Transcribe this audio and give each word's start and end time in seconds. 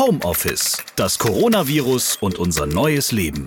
Homeoffice, 0.00 0.82
das 0.96 1.18
Coronavirus 1.18 2.16
und 2.22 2.38
unser 2.38 2.64
neues 2.64 3.12
Leben. 3.12 3.46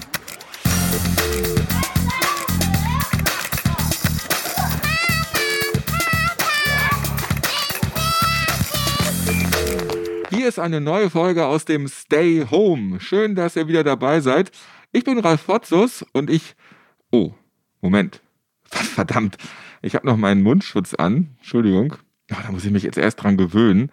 Hier 10.29 10.47
ist 10.47 10.59
eine 10.59 10.79
neue 10.79 11.09
Folge 11.09 11.47
aus 11.47 11.66
dem 11.66 11.88
Stay 11.88 12.45
Home. 12.52 12.99
Schön, 12.99 13.33
dass 13.33 13.55
ihr 13.55 13.67
wieder 13.67 13.83
dabei 13.83 14.20
seid. 14.20 14.51
Ich 14.91 15.04
bin 15.04 15.17
Ralf 15.17 15.47
Potzus 15.47 16.05
und 16.13 16.29
ich. 16.29 16.54
Oh, 17.09 17.33
Moment. 17.81 18.21
Verdammt. 18.65 19.38
Ich 19.81 19.95
habe 19.95 20.05
noch 20.05 20.17
meinen 20.17 20.43
Mundschutz 20.43 20.93
an. 20.93 21.35
Entschuldigung. 21.39 21.95
Ja, 22.29 22.38
da 22.43 22.51
muss 22.51 22.63
ich 22.63 22.71
mich 22.71 22.83
jetzt 22.83 22.99
erst 22.99 23.23
dran 23.23 23.38
gewöhnen. 23.38 23.91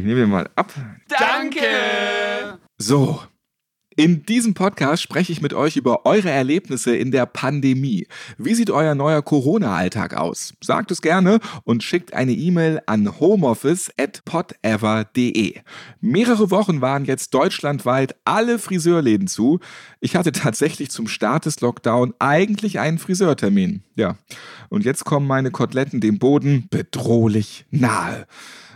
Ich 0.00 0.06
nehme 0.06 0.20
den 0.20 0.30
mal 0.30 0.48
ab. 0.56 0.72
Danke! 1.08 2.58
So, 2.78 3.20
in 3.96 4.24
diesem 4.24 4.54
Podcast 4.54 5.02
spreche 5.02 5.30
ich 5.30 5.42
mit 5.42 5.52
euch 5.52 5.76
über 5.76 6.06
eure 6.06 6.30
Erlebnisse 6.30 6.96
in 6.96 7.10
der 7.10 7.26
Pandemie. 7.26 8.06
Wie 8.38 8.54
sieht 8.54 8.70
euer 8.70 8.94
neuer 8.94 9.20
Corona-Alltag 9.20 10.14
aus? 10.14 10.54
Sagt 10.64 10.90
es 10.90 11.02
gerne 11.02 11.38
und 11.64 11.82
schickt 11.82 12.14
eine 12.14 12.32
E-Mail 12.32 12.80
an 12.86 13.20
homeoffice.podever.de. 13.20 15.60
Mehrere 16.00 16.50
Wochen 16.50 16.80
waren 16.80 17.04
jetzt 17.04 17.34
deutschlandweit 17.34 18.16
alle 18.24 18.58
Friseurläden 18.58 19.26
zu. 19.26 19.60
Ich 20.00 20.16
hatte 20.16 20.32
tatsächlich 20.32 20.90
zum 20.90 21.06
Start 21.06 21.44
des 21.44 21.60
Lockdown 21.60 22.14
eigentlich 22.18 22.78
einen 22.78 22.96
Friseurtermin. 22.96 23.82
Ja. 23.96 24.16
Und 24.70 24.86
jetzt 24.86 25.04
kommen 25.04 25.26
meine 25.26 25.50
Koteletten 25.50 26.00
dem 26.00 26.18
Boden 26.18 26.68
bedrohlich 26.70 27.66
nahe. 27.70 28.26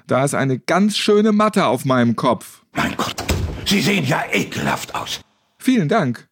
Da 0.07 0.23
ist 0.23 0.35
eine 0.35 0.59
ganz 0.59 0.99
schöne 0.99 1.33
Matte 1.33 1.65
auf 1.65 1.87
meinem 1.87 2.15
Kopf. 2.15 2.63
Mein 2.75 2.95
Gott, 2.97 3.25
Sie 3.65 3.81
sehen 3.81 4.05
ja 4.05 4.23
ekelhaft 4.31 4.95
aus. 4.95 5.23
Vielen 5.57 5.89
Dank. 5.89 6.29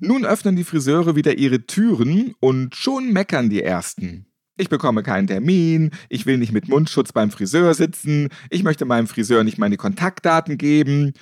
Nun 0.00 0.26
öffnen 0.26 0.54
die 0.54 0.64
Friseure 0.64 1.16
wieder 1.16 1.38
ihre 1.38 1.66
Türen 1.66 2.34
und 2.40 2.76
schon 2.76 3.14
meckern 3.14 3.48
die 3.48 3.62
Ersten. 3.62 4.26
Ich 4.58 4.68
bekomme 4.68 5.02
keinen 5.02 5.28
Termin, 5.28 5.92
ich 6.10 6.26
will 6.26 6.36
nicht 6.36 6.52
mit 6.52 6.68
Mundschutz 6.68 7.12
beim 7.12 7.30
Friseur 7.30 7.72
sitzen, 7.72 8.28
ich 8.50 8.62
möchte 8.62 8.84
meinem 8.84 9.06
Friseur 9.06 9.44
nicht 9.44 9.56
meine 9.56 9.78
Kontaktdaten 9.78 10.58
geben. 10.58 11.14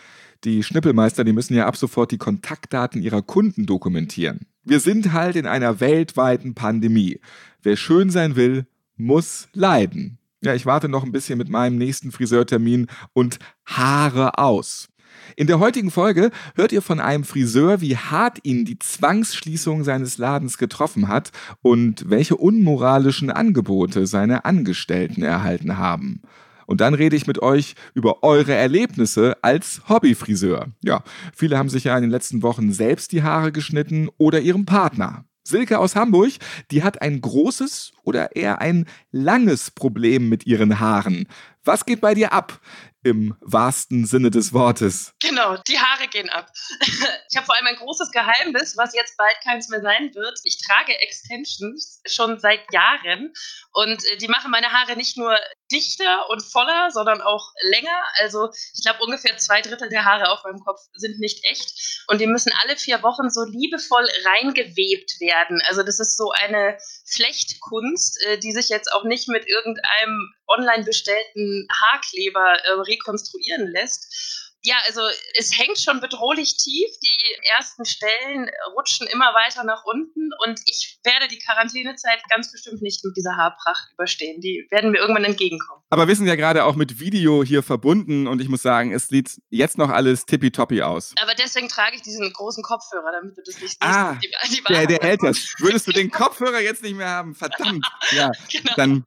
Die 0.42 0.64
Schnippelmeister, 0.64 1.23
die 1.23 1.33
müssen 1.33 1.55
ja 1.55 1.67
ab 1.67 1.77
sofort 1.77 2.11
die 2.11 2.19
Kontaktdaten 2.19 3.03
ihrer 3.03 3.23
Kunden 3.23 3.67
dokumentieren. 3.67 4.47
Wir 4.64 4.81
sind 4.81 5.12
halt 5.12 5.36
in 5.36 5.47
einer 5.47 5.79
weltweiten 5.79 6.55
Pandemie. 6.55 7.20
Wer 7.62 7.77
schön 7.77 8.11
sein 8.11 8.34
will, 8.34 8.67
muss 8.97 9.48
leiden. 9.53 10.19
Ja, 10.45 10.55
ich 10.55 10.67
warte 10.67 10.91
noch 10.91 11.05
ein 11.05 11.12
bisschen 11.12 11.39
mit 11.39 11.48
meinem 11.48 11.78
nächsten 11.78 12.12
Friseurtermin 12.12 12.87
und 13.14 13.39
Haare 13.64 14.39
aus. 14.39 14.89
In 15.36 15.47
der 15.47 15.59
heutigen 15.59 15.91
Folge 15.91 16.31
hört 16.55 16.70
ihr 16.73 16.83
von 16.83 17.01
einem 17.01 17.25
Friseur, 17.25 17.81
wie 17.81 17.97
hart 17.97 18.41
ihn 18.42 18.67
die 18.67 18.78
Zwangsschließung 18.78 19.84
seines 19.84 20.19
Ladens 20.19 20.59
getroffen 20.59 21.09
hat 21.09 21.31
und 21.62 22.11
welche 22.11 22.36
unmoralischen 22.36 23.31
Angebote 23.31 24.06
seine 24.06 24.45
Angestellten 24.45 25.23
erhalten 25.23 25.78
haben. 25.78 26.20
Und 26.67 26.83
dann 26.83 26.92
rede 26.92 27.17
ich 27.17 27.27
mit 27.27 27.41
euch 27.41 27.75
über 27.95 28.23
eure 28.23 28.53
Erlebnisse 28.53 29.39
als 29.41 29.83
Hobbyfriseur. 29.89 30.67
Ja, 30.83 31.03
viele 31.34 31.56
haben 31.56 31.70
sich 31.70 31.84
ja 31.84 31.97
in 31.97 32.03
den 32.03 32.11
letzten 32.11 32.42
Wochen 32.42 32.70
selbst 32.73 33.12
die 33.12 33.23
Haare 33.23 33.51
geschnitten 33.51 34.11
oder 34.19 34.41
ihrem 34.41 34.67
Partner. 34.67 35.25
Silke 35.47 35.78
aus 35.78 35.95
Hamburg, 35.95 36.33
die 36.70 36.83
hat 36.83 37.03
ein 37.03 37.20
großes 37.20 37.92
oder 38.03 38.34
eher 38.34 38.61
ein 38.61 38.87
langes 39.12 39.70
Problem 39.70 40.28
mit 40.28 40.47
ihren 40.47 40.81
Haaren. 40.81 41.28
Was 41.64 41.84
geht 41.84 42.01
bei 42.01 42.14
dir 42.14 42.33
ab? 42.33 42.61
Im 43.05 43.36
wahrsten 43.41 44.06
Sinne 44.06 44.30
des 44.30 44.55
Wortes. 44.55 45.12
Genau, 45.20 45.58
die 45.69 45.78
Haare 45.78 46.08
gehen 46.08 46.30
ab. 46.30 46.50
Ich 47.30 47.36
habe 47.36 47.46
vor 47.46 47.56
allem 47.56 47.66
ein 47.66 47.77
großes 47.77 48.12
Geheimnis, 48.12 48.77
was 48.77 48.94
jetzt 48.94 49.16
bald 49.16 49.34
keins 49.42 49.69
mehr 49.69 49.80
sein 49.80 50.14
wird. 50.14 50.39
Ich 50.45 50.58
trage 50.64 50.96
Extensions 51.01 52.01
schon 52.06 52.39
seit 52.39 52.61
Jahren 52.73 53.33
und 53.73 54.05
äh, 54.05 54.17
die 54.18 54.29
machen 54.29 54.52
meine 54.52 54.70
Haare 54.70 54.96
nicht 54.96 55.17
nur 55.17 55.36
dichter 55.73 56.30
und 56.30 56.42
voller, 56.42 56.90
sondern 56.92 57.20
auch 57.20 57.52
länger. 57.70 58.02
Also 58.20 58.51
ich 58.74 58.84
glaube, 58.84 59.02
ungefähr 59.02 59.36
zwei 59.36 59.62
Drittel 59.62 59.89
der 59.89 60.05
Haare 60.05 60.30
auf 60.30 60.45
meinem 60.45 60.61
Kopf 60.61 60.80
sind 60.95 61.18
nicht 61.18 61.45
echt. 61.45 62.05
Und 62.06 62.20
die 62.20 62.27
müssen 62.27 62.52
alle 62.62 62.77
vier 62.77 63.02
Wochen 63.02 63.30
so 63.30 63.42
liebevoll 63.45 64.06
reingewebt 64.24 65.20
werden. 65.20 65.61
Also 65.67 65.83
das 65.83 65.98
ist 65.98 66.17
so 66.17 66.30
eine 66.30 66.79
Flechtkunst, 67.06 68.23
äh, 68.27 68.39
die 68.39 68.52
sich 68.52 68.68
jetzt 68.68 68.92
auch 68.92 69.05
nicht 69.05 69.29
mit 69.29 69.48
irgendeinem 69.48 70.33
online 70.48 70.84
bestellten 70.84 71.68
Haarkleber 71.70 72.55
äh, 72.64 72.70
rekonstruieren 72.80 73.68
lässt. 73.68 74.44
Ja, 74.66 74.77
also 74.86 75.02
es 75.34 75.58
hängt 75.58 75.78
schon 75.78 76.00
bedrohlich 76.00 76.56
tief. 76.56 76.88
Die 77.02 77.50
ersten 77.58 77.84
Stellen 77.84 78.48
rutschen 78.74 79.06
immer 79.08 79.34
weiter 79.34 79.62
nach 79.62 79.84
unten 79.84 80.30
und 80.42 80.58
ich 80.64 80.98
werde 81.05 81.28
die 81.28 81.38
Quarantänezeit 81.38 82.20
ganz 82.30 82.50
bestimmt 82.50 82.80
nicht 82.80 83.05
mit 83.05 83.14
dieser 83.14 83.36
Haarpracht 83.36 83.92
überstehen. 83.92 84.40
Die 84.40 84.66
werden 84.70 84.92
mir 84.92 84.98
irgendwann 84.98 85.24
entgegenkommen. 85.24 85.82
Aber 85.90 86.08
wir 86.08 86.16
sind 86.16 86.27
ja 86.27 86.34
gerade 86.34 86.64
auch 86.64 86.76
mit 86.76 86.98
Video 86.98 87.44
hier 87.44 87.62
verbunden 87.62 88.26
und 88.26 88.40
ich 88.40 88.48
muss 88.48 88.62
sagen, 88.62 88.94
es 88.94 89.08
sieht 89.08 89.38
jetzt 89.50 89.76
noch 89.76 89.90
alles 89.90 90.24
tippitoppi 90.24 90.80
aus. 90.80 91.12
Aber 91.20 91.34
deswegen 91.34 91.68
trage 91.68 91.96
ich 91.96 92.02
diesen 92.02 92.32
großen 92.32 92.62
Kopfhörer, 92.62 93.12
damit 93.12 93.36
du 93.36 93.42
das 93.44 93.61
nicht 93.61 93.72
siehst. 93.72 93.82
Ah, 93.82 94.14
die, 94.14 94.30
die 94.48 94.62
der, 94.62 94.86
der 94.86 94.98
hält 95.02 95.22
das. 95.22 95.55
Würdest 95.58 95.86
du 95.86 95.92
den 95.92 96.11
Kopfhörer 96.11 96.61
jetzt 96.61 96.82
nicht 96.82 96.96
mehr 96.96 97.11
haben? 97.11 97.34
Verdammt. 97.34 97.86
Ja, 98.12 98.30
genau. 98.50 98.72
dann 98.76 99.05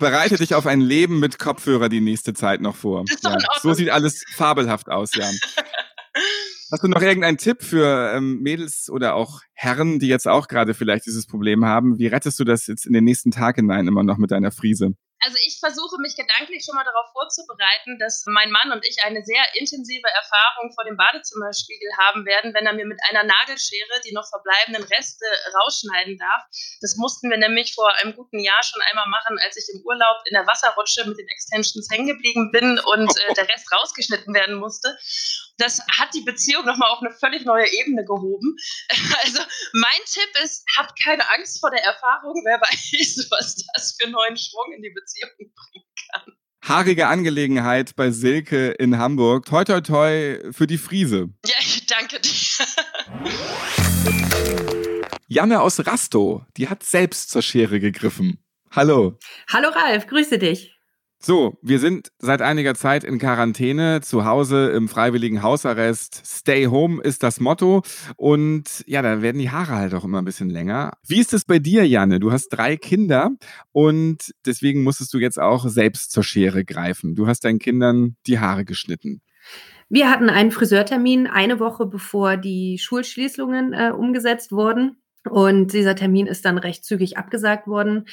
bereite 0.00 0.36
dich 0.36 0.56
auf 0.56 0.66
ein 0.66 0.80
Leben 0.80 1.20
mit 1.20 1.38
Kopfhörer 1.38 1.88
die 1.88 2.00
nächste 2.00 2.34
Zeit 2.34 2.60
noch 2.60 2.74
vor. 2.74 3.04
Ja. 3.22 3.38
So 3.62 3.72
sieht 3.72 3.90
alles 3.90 4.24
fabelhaft 4.34 4.88
aus, 4.88 5.14
ja. 5.14 5.30
Hast 6.72 6.84
du 6.84 6.88
noch 6.88 7.02
irgendeinen 7.02 7.36
Tipp 7.36 7.62
für 7.62 8.12
ähm, 8.14 8.40
Mädels 8.42 8.90
oder 8.90 9.14
auch 9.14 9.40
Herren, 9.54 9.98
die 9.98 10.06
jetzt 10.06 10.28
auch 10.28 10.46
gerade 10.48 10.72
vielleicht 10.74 11.06
dieses 11.06 11.26
Problem 11.26 11.64
haben? 11.64 11.98
Wie 11.98 12.06
rettest 12.06 12.38
du 12.38 12.44
das 12.44 12.66
jetzt 12.66 12.86
in 12.86 12.92
den 12.92 13.04
nächsten 13.04 13.30
Tag 13.30 13.56
hinein 13.56 13.88
immer 13.88 14.04
noch 14.04 14.18
mit 14.18 14.30
deiner 14.30 14.52
Friese? 14.52 14.94
Also 15.20 15.36
ich 15.44 15.60
versuche 15.60 16.00
mich 16.00 16.16
gedanklich 16.16 16.64
schon 16.64 16.74
mal 16.74 16.84
darauf 16.84 17.12
vorzubereiten, 17.12 17.98
dass 17.98 18.24
mein 18.26 18.50
Mann 18.50 18.72
und 18.72 18.84
ich 18.88 19.04
eine 19.04 19.22
sehr 19.22 19.44
intensive 19.54 20.08
Erfahrung 20.08 20.72
vor 20.72 20.84
dem 20.84 20.96
Badezimmerspiegel 20.96 21.90
haben 21.98 22.24
werden, 22.24 22.54
wenn 22.54 22.64
er 22.64 22.72
mir 22.72 22.86
mit 22.86 22.98
einer 23.08 23.24
Nagelschere 23.24 24.00
die 24.04 24.12
noch 24.12 24.26
verbleibenden 24.28 24.84
Reste 24.84 25.26
rausschneiden 25.60 26.16
darf. 26.16 26.44
Das 26.80 26.96
mussten 26.96 27.28
wir 27.28 27.36
nämlich 27.36 27.74
vor 27.74 27.92
einem 28.00 28.16
guten 28.16 28.40
Jahr 28.40 28.62
schon 28.64 28.80
einmal 28.88 29.08
machen, 29.08 29.38
als 29.44 29.56
ich 29.56 29.68
im 29.74 29.84
Urlaub 29.84 30.16
in 30.24 30.34
der 30.34 30.46
Wasserrutsche 30.46 31.04
mit 31.04 31.18
den 31.18 31.28
Extensions 31.28 31.88
hängen 31.90 32.06
geblieben 32.06 32.50
bin 32.50 32.78
und 32.78 33.10
äh, 33.10 33.34
der 33.34 33.48
Rest 33.48 33.70
rausgeschnitten 33.72 34.32
werden 34.32 34.56
musste. 34.56 34.96
Das 35.60 35.80
hat 35.98 36.14
die 36.14 36.22
Beziehung 36.22 36.64
nochmal 36.64 36.88
auf 36.90 37.02
eine 37.02 37.12
völlig 37.12 37.44
neue 37.44 37.70
Ebene 37.70 38.02
gehoben. 38.04 38.56
Also 39.22 39.40
mein 39.72 40.00
Tipp 40.06 40.30
ist, 40.42 40.64
habt 40.76 40.98
keine 41.02 41.28
Angst 41.30 41.60
vor 41.60 41.70
der 41.70 41.82
Erfahrung. 41.84 42.34
Wer 42.44 42.60
weiß, 42.60 43.26
was 43.30 43.56
das 43.74 43.96
für 44.00 44.08
neuen 44.08 44.36
Schwung 44.36 44.72
in 44.74 44.82
die 44.82 44.90
Beziehung 44.90 45.30
bringen 45.36 45.84
kann. 46.10 46.32
Haarige 46.62 47.06
Angelegenheit 47.08 47.94
bei 47.96 48.10
Silke 48.10 48.70
in 48.70 48.96
Hamburg. 48.98 49.44
Toi, 49.46 49.64
toi, 49.64 49.80
toi 49.82 50.38
für 50.52 50.66
die 50.66 50.78
Friese. 50.78 51.28
Ja, 51.46 51.56
ich 51.60 51.86
danke 51.86 52.18
dir. 52.20 52.30
Janne 55.28 55.60
aus 55.60 55.86
Rastow, 55.86 56.46
die 56.56 56.68
hat 56.68 56.82
selbst 56.82 57.30
zur 57.30 57.42
Schere 57.42 57.78
gegriffen. 57.80 58.42
Hallo. 58.70 59.18
Hallo 59.52 59.68
Ralf, 59.68 60.06
grüße 60.06 60.38
dich. 60.38 60.79
So, 61.22 61.58
wir 61.60 61.78
sind 61.78 62.12
seit 62.18 62.40
einiger 62.40 62.74
Zeit 62.74 63.04
in 63.04 63.18
Quarantäne, 63.18 64.00
zu 64.00 64.24
Hause 64.24 64.70
im 64.70 64.88
freiwilligen 64.88 65.42
Hausarrest. 65.42 66.22
Stay 66.24 66.64
home 66.64 67.02
ist 67.02 67.22
das 67.22 67.40
Motto. 67.40 67.82
Und 68.16 68.82
ja, 68.86 69.02
da 69.02 69.20
werden 69.20 69.38
die 69.38 69.50
Haare 69.50 69.74
halt 69.74 69.92
auch 69.92 70.04
immer 70.04 70.22
ein 70.22 70.24
bisschen 70.24 70.48
länger. 70.48 70.94
Wie 71.06 71.20
ist 71.20 71.34
es 71.34 71.44
bei 71.44 71.58
dir, 71.58 71.86
Janne? 71.86 72.20
Du 72.20 72.32
hast 72.32 72.48
drei 72.48 72.78
Kinder 72.78 73.32
und 73.70 74.32
deswegen 74.46 74.82
musstest 74.82 75.12
du 75.12 75.18
jetzt 75.18 75.38
auch 75.38 75.68
selbst 75.68 76.10
zur 76.10 76.24
Schere 76.24 76.64
greifen. 76.64 77.14
Du 77.14 77.26
hast 77.26 77.44
deinen 77.44 77.58
Kindern 77.58 78.16
die 78.26 78.38
Haare 78.38 78.64
geschnitten. 78.64 79.20
Wir 79.90 80.08
hatten 80.08 80.30
einen 80.30 80.52
Friseurtermin 80.52 81.26
eine 81.26 81.60
Woche 81.60 81.84
bevor 81.84 82.38
die 82.38 82.78
Schulschließungen 82.78 83.74
äh, 83.74 83.90
umgesetzt 83.90 84.52
wurden. 84.52 85.02
Und 85.28 85.74
dieser 85.74 85.96
Termin 85.96 86.26
ist 86.26 86.46
dann 86.46 86.56
recht 86.56 86.82
zügig 86.82 87.18
abgesagt 87.18 87.66
worden. 87.66 88.06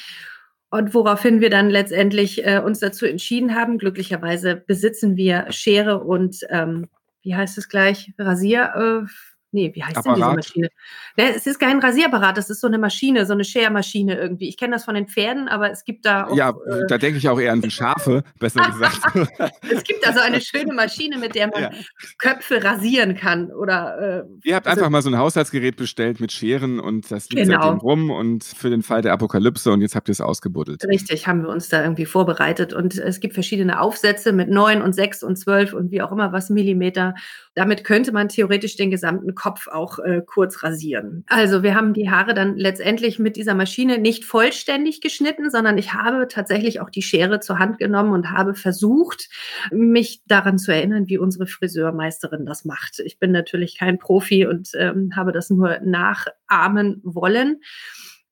Und 0.70 0.92
woraufhin 0.92 1.40
wir 1.40 1.48
dann 1.48 1.70
letztendlich 1.70 2.46
äh, 2.46 2.60
uns 2.64 2.78
dazu 2.80 3.06
entschieden 3.06 3.54
haben, 3.54 3.78
glücklicherweise 3.78 4.56
besitzen 4.56 5.16
wir 5.16 5.46
Schere 5.50 6.04
und, 6.04 6.40
ähm, 6.50 6.88
wie 7.22 7.34
heißt 7.34 7.56
es 7.56 7.68
gleich, 7.68 8.12
Rasier. 8.18 9.06
Äh, 9.06 9.10
nee, 9.52 9.72
wie 9.74 9.82
heißt 9.82 9.96
Apparat. 9.96 10.16
denn 10.16 10.24
diese 10.24 10.36
Maschine? 10.36 10.68
Ja, 11.16 11.24
es 11.34 11.46
ist 11.46 11.58
kein 11.58 11.78
Rasierapparat, 11.78 12.36
das 12.36 12.50
ist 12.50 12.60
so 12.60 12.66
eine 12.66 12.78
Maschine, 12.78 13.26
so 13.26 13.32
eine 13.32 13.44
Schermaschine 13.44 14.16
irgendwie. 14.18 14.48
Ich 14.48 14.56
kenne 14.56 14.74
das 14.74 14.84
von 14.84 14.94
den 14.94 15.08
Pferden, 15.08 15.48
aber 15.48 15.70
es 15.70 15.84
gibt 15.84 16.04
da 16.06 16.26
auch. 16.26 16.36
Ja, 16.36 16.50
äh, 16.50 16.86
da 16.88 16.98
denke 16.98 17.18
ich 17.18 17.28
auch 17.28 17.40
eher 17.40 17.52
an 17.52 17.60
die 17.60 17.70
Schafe, 17.70 18.24
besser 18.38 18.60
gesagt. 18.60 19.00
es 19.62 19.84
gibt 19.84 20.06
also 20.06 20.20
eine 20.20 20.40
schöne 20.40 20.74
Maschine, 20.74 21.18
mit 21.18 21.34
der 21.34 21.48
man 21.48 21.62
ja. 21.62 21.70
Köpfe 22.18 22.62
rasieren 22.62 23.16
kann. 23.16 23.50
Oder, 23.50 24.24
äh, 24.24 24.48
Ihr 24.48 24.56
habt 24.56 24.66
also, 24.66 24.80
einfach 24.80 24.90
mal 24.90 25.02
so 25.02 25.10
ein 25.10 25.18
Haushaltsgerät 25.18 25.76
bestellt 25.76 26.20
mit 26.20 26.32
Scheren 26.32 26.80
und 26.80 27.10
das 27.10 27.28
liegt 27.30 27.46
genau. 27.46 27.62
seitdem 27.62 27.78
rum 27.78 28.10
und 28.10 28.44
für 28.44 28.70
den 28.70 28.82
Fall 28.82 29.02
der 29.02 29.12
Apokalypse 29.12 29.70
und 29.70 29.80
jetzt 29.80 29.94
habt 29.94 30.08
ihr 30.08 30.12
es 30.12 30.20
ausgebuddelt. 30.20 30.84
Richtig, 30.84 31.26
haben 31.26 31.42
wir 31.42 31.48
uns 31.48 31.68
da 31.68 31.82
irgendwie 31.82 32.06
vorbereitet 32.06 32.72
und 32.72 32.96
es 32.96 33.20
gibt 33.20 33.34
verschiedene 33.34 33.80
Aufsätze 33.80 34.32
mit 34.32 34.48
9 34.48 34.82
und 34.82 34.94
6 34.94 35.22
und 35.22 35.36
12 35.36 35.72
und 35.72 35.90
wie 35.90 36.02
auch 36.02 36.12
immer 36.12 36.32
was 36.32 36.50
Millimeter. 36.50 37.14
Damit 37.58 37.82
könnte 37.82 38.12
man 38.12 38.28
theoretisch 38.28 38.76
den 38.76 38.88
gesamten 38.88 39.34
Kopf 39.34 39.66
auch 39.66 39.98
äh, 39.98 40.22
kurz 40.24 40.62
rasieren. 40.62 41.24
Also 41.26 41.64
wir 41.64 41.74
haben 41.74 41.92
die 41.92 42.08
Haare 42.08 42.32
dann 42.32 42.56
letztendlich 42.56 43.18
mit 43.18 43.34
dieser 43.34 43.56
Maschine 43.56 43.98
nicht 43.98 44.24
vollständig 44.24 45.00
geschnitten, 45.00 45.50
sondern 45.50 45.76
ich 45.76 45.92
habe 45.92 46.28
tatsächlich 46.28 46.80
auch 46.80 46.88
die 46.88 47.02
Schere 47.02 47.40
zur 47.40 47.58
Hand 47.58 47.78
genommen 47.78 48.12
und 48.12 48.30
habe 48.30 48.54
versucht, 48.54 49.28
mich 49.72 50.22
daran 50.28 50.56
zu 50.56 50.72
erinnern, 50.72 51.08
wie 51.08 51.18
unsere 51.18 51.48
Friseurmeisterin 51.48 52.46
das 52.46 52.64
macht. 52.64 53.00
Ich 53.00 53.18
bin 53.18 53.32
natürlich 53.32 53.76
kein 53.76 53.98
Profi 53.98 54.46
und 54.46 54.70
ähm, 54.74 55.10
habe 55.16 55.32
das 55.32 55.50
nur 55.50 55.80
nachahmen 55.80 57.00
wollen. 57.02 57.60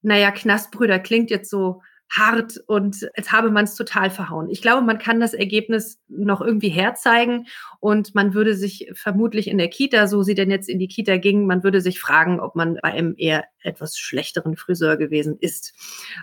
Naja, 0.03 0.31
Knastbrüder 0.31 1.01
klingt 1.01 1.31
jetzt 1.31 1.51
so 1.51 1.83
hart 2.11 2.59
und 2.67 3.09
als 3.17 3.33
habe 3.33 3.51
man 3.51 3.65
es 3.65 3.75
total 3.75 4.11
verhauen. 4.11 4.49
Ich 4.49 4.63
glaube, 4.63 4.85
man 4.87 4.99
kann 4.99 5.21
das 5.21 5.35
Ergebnis 5.35 6.01
noch 6.09 6.41
irgendwie 6.41 6.69
herzeigen 6.69 7.47
und 7.81 8.15
man 8.15 8.33
würde 8.33 8.55
sich 8.55 8.91
vermutlich 8.95 9.49
in 9.49 9.59
der 9.59 9.69
Kita, 9.69 10.07
so 10.07 10.23
sie 10.23 10.35
denn 10.35 10.51
jetzt 10.51 10.69
in 10.69 10.79
die 10.79 10.89
Kita 10.89 11.17
ging, 11.17 11.47
man 11.47 11.65
würde 11.65 11.81
sich 11.81 12.01
fragen, 12.01 12.41
ob 12.41 12.55
man 12.55 12.79
bei 12.83 12.93
einem 12.93 13.15
eher 13.17 13.45
etwas 13.61 13.99
schlechteren 13.99 14.57
Friseur 14.57 14.97
gewesen 14.97 15.37
ist. 15.41 15.75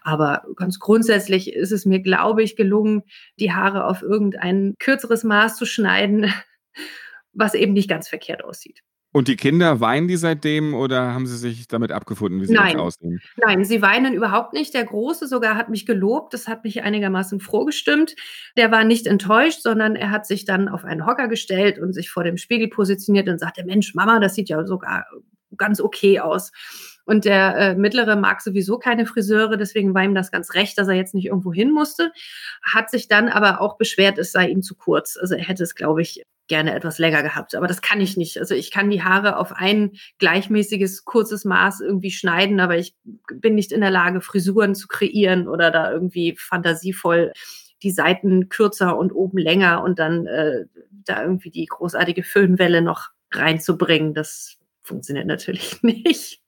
Aber 0.04 0.44
ganz 0.56 0.80
grundsätzlich 0.80 1.54
ist 1.54 1.72
es 1.72 1.86
mir, 1.86 2.00
glaube 2.00 2.44
ich, 2.44 2.56
gelungen, 2.56 3.04
die 3.40 3.52
Haare 3.52 3.86
auf 3.86 4.02
irgendein 4.02 4.76
kürzeres 4.80 5.24
Maß 5.24 5.58
zu 5.58 5.66
schneiden, 5.66 6.34
was 7.34 7.56
eben 7.56 7.74
nicht 7.74 7.90
ganz 7.90 8.08
verkehrt 8.08 8.44
aussieht. 8.44 8.84
Und 9.14 9.28
die 9.28 9.36
Kinder, 9.36 9.80
weinen 9.80 10.08
die 10.08 10.18
seitdem 10.18 10.74
oder 10.74 11.14
haben 11.14 11.28
sie 11.28 11.38
sich 11.38 11.68
damit 11.68 11.92
abgefunden, 11.92 12.42
wie 12.42 12.48
sie 12.48 12.54
Nein. 12.54 12.70
jetzt 12.70 12.80
aussehen? 12.80 13.22
Nein, 13.38 13.64
sie 13.64 13.84
weinen 13.84 14.16
überhaupt 14.16 14.54
nicht. 14.54 14.74
Der 14.74 14.84
Große 14.84 15.28
sogar 15.28 15.56
hat 15.56 15.70
mich 15.70 15.86
gelobt. 15.86 16.34
Das 16.34 16.48
hat 16.48 16.64
mich 16.64 16.82
einigermaßen 16.82 17.40
froh 17.40 17.64
gestimmt. 17.64 18.16
Der 18.58 18.72
war 18.72 18.84
nicht 18.84 19.06
enttäuscht, 19.06 19.62
sondern 19.62 19.96
er 19.96 20.10
hat 20.10 20.26
sich 20.26 20.46
dann 20.46 20.68
auf 20.68 20.84
einen 20.84 21.06
Hocker 21.06 21.28
gestellt 21.28 21.78
und 21.78 21.94
sich 21.94 22.10
vor 22.10 22.24
dem 22.24 22.38
Spiegel 22.38 22.70
positioniert 22.70 23.30
und 23.30 23.40
sagte, 23.40 23.64
Mensch, 23.64 23.94
Mama, 23.94 24.20
das 24.20 24.34
sieht 24.34 24.50
ja 24.50 24.66
sogar 24.66 25.06
ganz 25.58 25.80
okay 25.80 26.20
aus. 26.20 26.52
Und 27.06 27.26
der 27.26 27.56
äh, 27.58 27.76
Mittlere 27.76 28.16
mag 28.16 28.42
sowieso 28.42 28.80
keine 28.80 29.06
Friseure, 29.06 29.58
deswegen 29.58 29.94
war 29.94 30.04
ihm 30.04 30.16
das 30.16 30.32
ganz 30.32 30.54
recht, 30.56 30.78
dass 30.78 30.88
er 30.88 30.96
jetzt 30.96 31.14
nicht 31.14 31.28
irgendwo 31.28 31.54
hin 31.54 31.72
musste. 31.72 32.12
Hat 32.64 32.90
sich 32.90 33.08
dann 33.08 33.28
aber 33.28 33.62
auch 33.62 33.78
beschwert, 33.78 34.18
es 34.18 34.32
sei 34.32 34.48
ihm 34.48 34.64
zu 34.64 34.74
kurz. 34.76 35.18
Also 35.20 35.36
er 35.36 35.44
hätte 35.44 35.64
es, 35.64 35.76
glaube 35.76 36.02
ich, 36.02 36.24
gerne 36.48 36.74
etwas 36.76 37.00
länger 37.00 37.24
gehabt. 37.24 37.56
Aber 37.56 37.68
das 37.68 37.82
kann 37.82 38.02
ich 38.02 38.18
nicht. 38.18 38.38
Also 38.38 38.54
ich 38.56 38.72
kann 38.72 38.90
die 38.90 39.04
Haare 39.04 39.38
auf 39.38 39.54
ein 39.54 39.92
gleichmäßiges, 40.20 41.06
kurzes 41.06 41.46
Maß 41.46 41.82
irgendwie 41.82 42.12
schneiden, 42.12 42.60
aber 42.60 42.78
ich 42.78 42.96
bin 43.34 43.56
nicht 43.56 43.72
in 43.72 43.82
der 43.82 43.92
Lage, 43.92 44.22
Frisuren 44.22 44.76
zu 44.76 44.88
kreieren 44.88 45.48
oder 45.48 45.72
da 45.72 45.92
irgendwie 45.92 46.36
fantasievoll 46.38 47.32
die 47.82 47.92
Seiten 47.92 48.50
kürzer 48.50 48.98
und 48.98 49.12
oben 49.12 49.38
länger 49.38 49.84
und 49.84 50.00
dann 50.00 50.26
äh, 50.26 50.66
da 50.92 51.22
irgendwie 51.22 51.52
die 51.52 51.66
großartige 51.66 52.24
Föhnwelle 52.24 52.82
noch 52.82 53.10
reinzubringen. 53.32 54.14
Das 54.14 54.58
funktioniert 54.82 55.28
natürlich 55.28 55.78
nicht. 55.84 56.40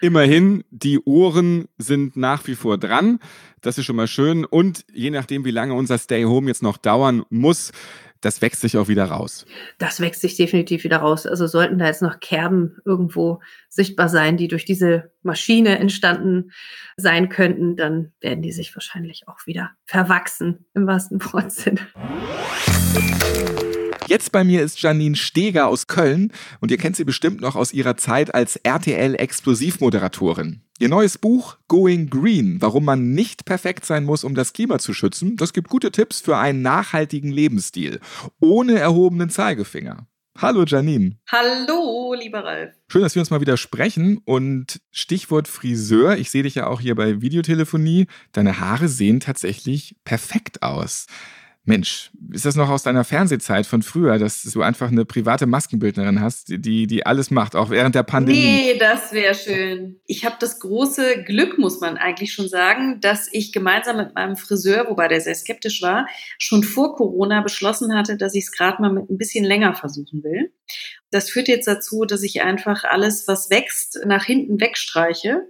Immerhin, 0.00 0.64
die 0.70 1.00
Ohren 1.00 1.66
sind 1.78 2.16
nach 2.16 2.46
wie 2.46 2.54
vor 2.54 2.78
dran. 2.78 3.20
Das 3.62 3.78
ist 3.78 3.86
schon 3.86 3.96
mal 3.96 4.06
schön. 4.06 4.44
Und 4.44 4.84
je 4.92 5.10
nachdem, 5.10 5.44
wie 5.44 5.50
lange 5.50 5.74
unser 5.74 5.98
Stay 5.98 6.24
Home 6.24 6.48
jetzt 6.48 6.62
noch 6.62 6.76
dauern 6.76 7.24
muss, 7.30 7.72
das 8.20 8.42
wächst 8.42 8.60
sich 8.60 8.76
auch 8.76 8.88
wieder 8.88 9.06
raus. 9.06 9.46
Das 9.78 10.00
wächst 10.00 10.20
sich 10.20 10.36
definitiv 10.36 10.84
wieder 10.84 10.98
raus. 10.98 11.26
Also 11.26 11.46
sollten 11.46 11.78
da 11.78 11.86
jetzt 11.86 12.02
noch 12.02 12.20
Kerben 12.20 12.76
irgendwo 12.84 13.40
sichtbar 13.68 14.08
sein, 14.08 14.36
die 14.36 14.48
durch 14.48 14.64
diese 14.64 15.10
Maschine 15.22 15.78
entstanden 15.78 16.52
sein 16.96 17.28
könnten, 17.28 17.76
dann 17.76 18.12
werden 18.20 18.42
die 18.42 18.52
sich 18.52 18.74
wahrscheinlich 18.76 19.28
auch 19.28 19.46
wieder 19.46 19.70
verwachsen 19.86 20.66
im 20.74 20.86
wahrsten 20.86 21.22
Wortsinne. 21.32 21.80
Jetzt 24.10 24.32
bei 24.32 24.42
mir 24.42 24.60
ist 24.60 24.82
Janine 24.82 25.14
Steger 25.14 25.68
aus 25.68 25.86
Köln 25.86 26.32
und 26.58 26.72
ihr 26.72 26.78
kennt 26.78 26.96
sie 26.96 27.04
bestimmt 27.04 27.40
noch 27.40 27.54
aus 27.54 27.72
ihrer 27.72 27.96
Zeit 27.96 28.34
als 28.34 28.56
RTL-Explosivmoderatorin. 28.56 30.62
Ihr 30.80 30.88
neues 30.88 31.16
Buch 31.16 31.58
Going 31.68 32.10
Green, 32.10 32.60
warum 32.60 32.84
man 32.84 33.12
nicht 33.12 33.44
perfekt 33.44 33.86
sein 33.86 34.02
muss, 34.02 34.24
um 34.24 34.34
das 34.34 34.52
Klima 34.52 34.80
zu 34.80 34.94
schützen, 34.94 35.36
das 35.36 35.52
gibt 35.52 35.68
gute 35.68 35.92
Tipps 35.92 36.20
für 36.20 36.36
einen 36.36 36.60
nachhaltigen 36.60 37.30
Lebensstil, 37.30 38.00
ohne 38.40 38.80
erhobenen 38.80 39.30
Zeigefinger. 39.30 40.08
Hallo 40.36 40.64
Janine. 40.64 41.12
Hallo, 41.30 42.12
lieber 42.14 42.44
Ralf. 42.44 42.74
Schön, 42.88 43.02
dass 43.02 43.14
wir 43.14 43.20
uns 43.20 43.30
mal 43.30 43.40
wieder 43.40 43.56
sprechen. 43.56 44.20
Und 44.24 44.80
Stichwort 44.90 45.46
Friseur, 45.46 46.16
ich 46.16 46.32
sehe 46.32 46.42
dich 46.42 46.56
ja 46.56 46.66
auch 46.66 46.80
hier 46.80 46.96
bei 46.96 47.22
Videotelefonie. 47.22 48.08
Deine 48.32 48.58
Haare 48.58 48.88
sehen 48.88 49.20
tatsächlich 49.20 49.94
perfekt 50.02 50.64
aus. 50.64 51.06
Mensch, 51.64 52.10
ist 52.32 52.46
das 52.46 52.56
noch 52.56 52.70
aus 52.70 52.82
deiner 52.82 53.04
Fernsehzeit 53.04 53.66
von 53.66 53.82
früher, 53.82 54.18
dass 54.18 54.42
du 54.42 54.62
einfach 54.62 54.88
eine 54.88 55.04
private 55.04 55.46
Maskenbildnerin 55.46 56.20
hast, 56.20 56.48
die, 56.48 56.86
die 56.86 57.04
alles 57.04 57.30
macht, 57.30 57.54
auch 57.54 57.68
während 57.68 57.94
der 57.94 58.02
Pandemie? 58.02 58.38
Nee, 58.38 58.78
das 58.78 59.12
wäre 59.12 59.34
schön. 59.34 60.00
Ich 60.06 60.24
habe 60.24 60.36
das 60.40 60.58
große 60.60 61.22
Glück, 61.24 61.58
muss 61.58 61.80
man 61.80 61.98
eigentlich 61.98 62.32
schon 62.32 62.48
sagen, 62.48 63.00
dass 63.02 63.28
ich 63.30 63.52
gemeinsam 63.52 63.98
mit 63.98 64.14
meinem 64.14 64.36
Friseur, 64.36 64.86
wobei 64.88 65.08
der 65.08 65.20
sehr 65.20 65.34
skeptisch 65.34 65.82
war, 65.82 66.08
schon 66.38 66.62
vor 66.62 66.96
Corona 66.96 67.42
beschlossen 67.42 67.94
hatte, 67.94 68.16
dass 68.16 68.34
ich 68.34 68.44
es 68.44 68.52
gerade 68.52 68.80
mal 68.80 68.92
mit 68.92 69.10
ein 69.10 69.18
bisschen 69.18 69.44
länger 69.44 69.74
versuchen 69.74 70.24
will. 70.24 70.52
Das 71.10 71.28
führt 71.28 71.48
jetzt 71.48 71.68
dazu, 71.68 72.06
dass 72.06 72.22
ich 72.22 72.40
einfach 72.40 72.84
alles, 72.84 73.28
was 73.28 73.50
wächst, 73.50 74.00
nach 74.06 74.24
hinten 74.24 74.60
wegstreiche 74.60 75.42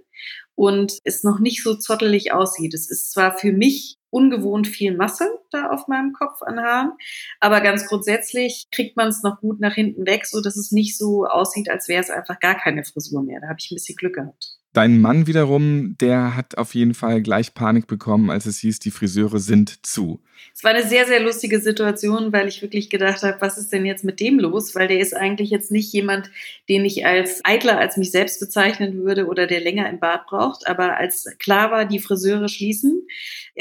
und 0.55 0.99
es 1.03 1.23
noch 1.23 1.39
nicht 1.39 1.63
so 1.63 1.75
zottelig 1.75 2.33
aussieht. 2.33 2.73
Es 2.73 2.89
ist 2.89 3.11
zwar 3.11 3.37
für 3.37 3.51
mich 3.51 3.97
ungewohnt 4.09 4.67
viel 4.67 4.95
Masse 4.95 5.29
da 5.51 5.69
auf 5.69 5.87
meinem 5.87 6.13
Kopf 6.13 6.41
an 6.41 6.59
Haaren. 6.59 6.91
Aber 7.39 7.61
ganz 7.61 7.87
grundsätzlich 7.87 8.67
kriegt 8.71 8.97
man 8.97 9.07
es 9.07 9.23
noch 9.23 9.39
gut 9.39 9.59
nach 9.59 9.73
hinten 9.73 10.05
weg, 10.05 10.25
so 10.25 10.41
dass 10.41 10.57
es 10.57 10.71
nicht 10.71 10.97
so 10.97 11.25
aussieht, 11.25 11.69
als 11.69 11.87
wäre 11.87 12.01
es 12.01 12.09
einfach 12.09 12.39
gar 12.39 12.55
keine 12.55 12.83
Frisur 12.83 13.23
mehr. 13.23 13.39
Da 13.41 13.47
habe 13.47 13.57
ich 13.59 13.71
ein 13.71 13.75
bisschen 13.75 13.95
Glück 13.95 14.15
gehabt. 14.15 14.60
Dein 14.73 15.01
Mann 15.01 15.27
wiederum, 15.27 15.97
der 15.99 16.37
hat 16.37 16.57
auf 16.57 16.75
jeden 16.75 16.93
Fall 16.93 17.21
gleich 17.21 17.53
Panik 17.53 17.87
bekommen, 17.87 18.29
als 18.29 18.45
es 18.45 18.59
hieß, 18.59 18.79
die 18.79 18.91
Friseure 18.91 19.39
sind 19.39 19.85
zu. 19.85 20.21
Es 20.53 20.63
war 20.63 20.71
eine 20.71 20.87
sehr, 20.87 21.05
sehr 21.05 21.21
lustige 21.21 21.59
Situation, 21.59 22.33
weil 22.33 22.47
ich 22.47 22.61
wirklich 22.61 22.89
gedacht 22.89 23.23
habe, 23.23 23.37
was 23.39 23.57
ist 23.57 23.71
denn 23.71 23.85
jetzt 23.85 24.03
mit 24.03 24.19
dem 24.19 24.39
los? 24.39 24.75
Weil 24.75 24.87
der 24.87 24.99
ist 24.99 25.15
eigentlich 25.15 25.49
jetzt 25.49 25.71
nicht 25.71 25.91
jemand, 25.93 26.29
den 26.69 26.85
ich 26.85 27.05
als 27.05 27.41
eitler 27.43 27.77
als 27.77 27.97
mich 27.97 28.11
selbst 28.11 28.39
bezeichnen 28.39 29.03
würde 29.03 29.27
oder 29.27 29.47
der 29.47 29.61
länger 29.61 29.89
im 29.89 29.99
Bad 29.99 30.25
braucht. 30.27 30.67
Aber 30.67 30.97
als 30.97 31.27
klar 31.39 31.71
war, 31.71 31.85
die 31.85 31.99
Friseure 31.99 32.47
schließen, 32.47 33.07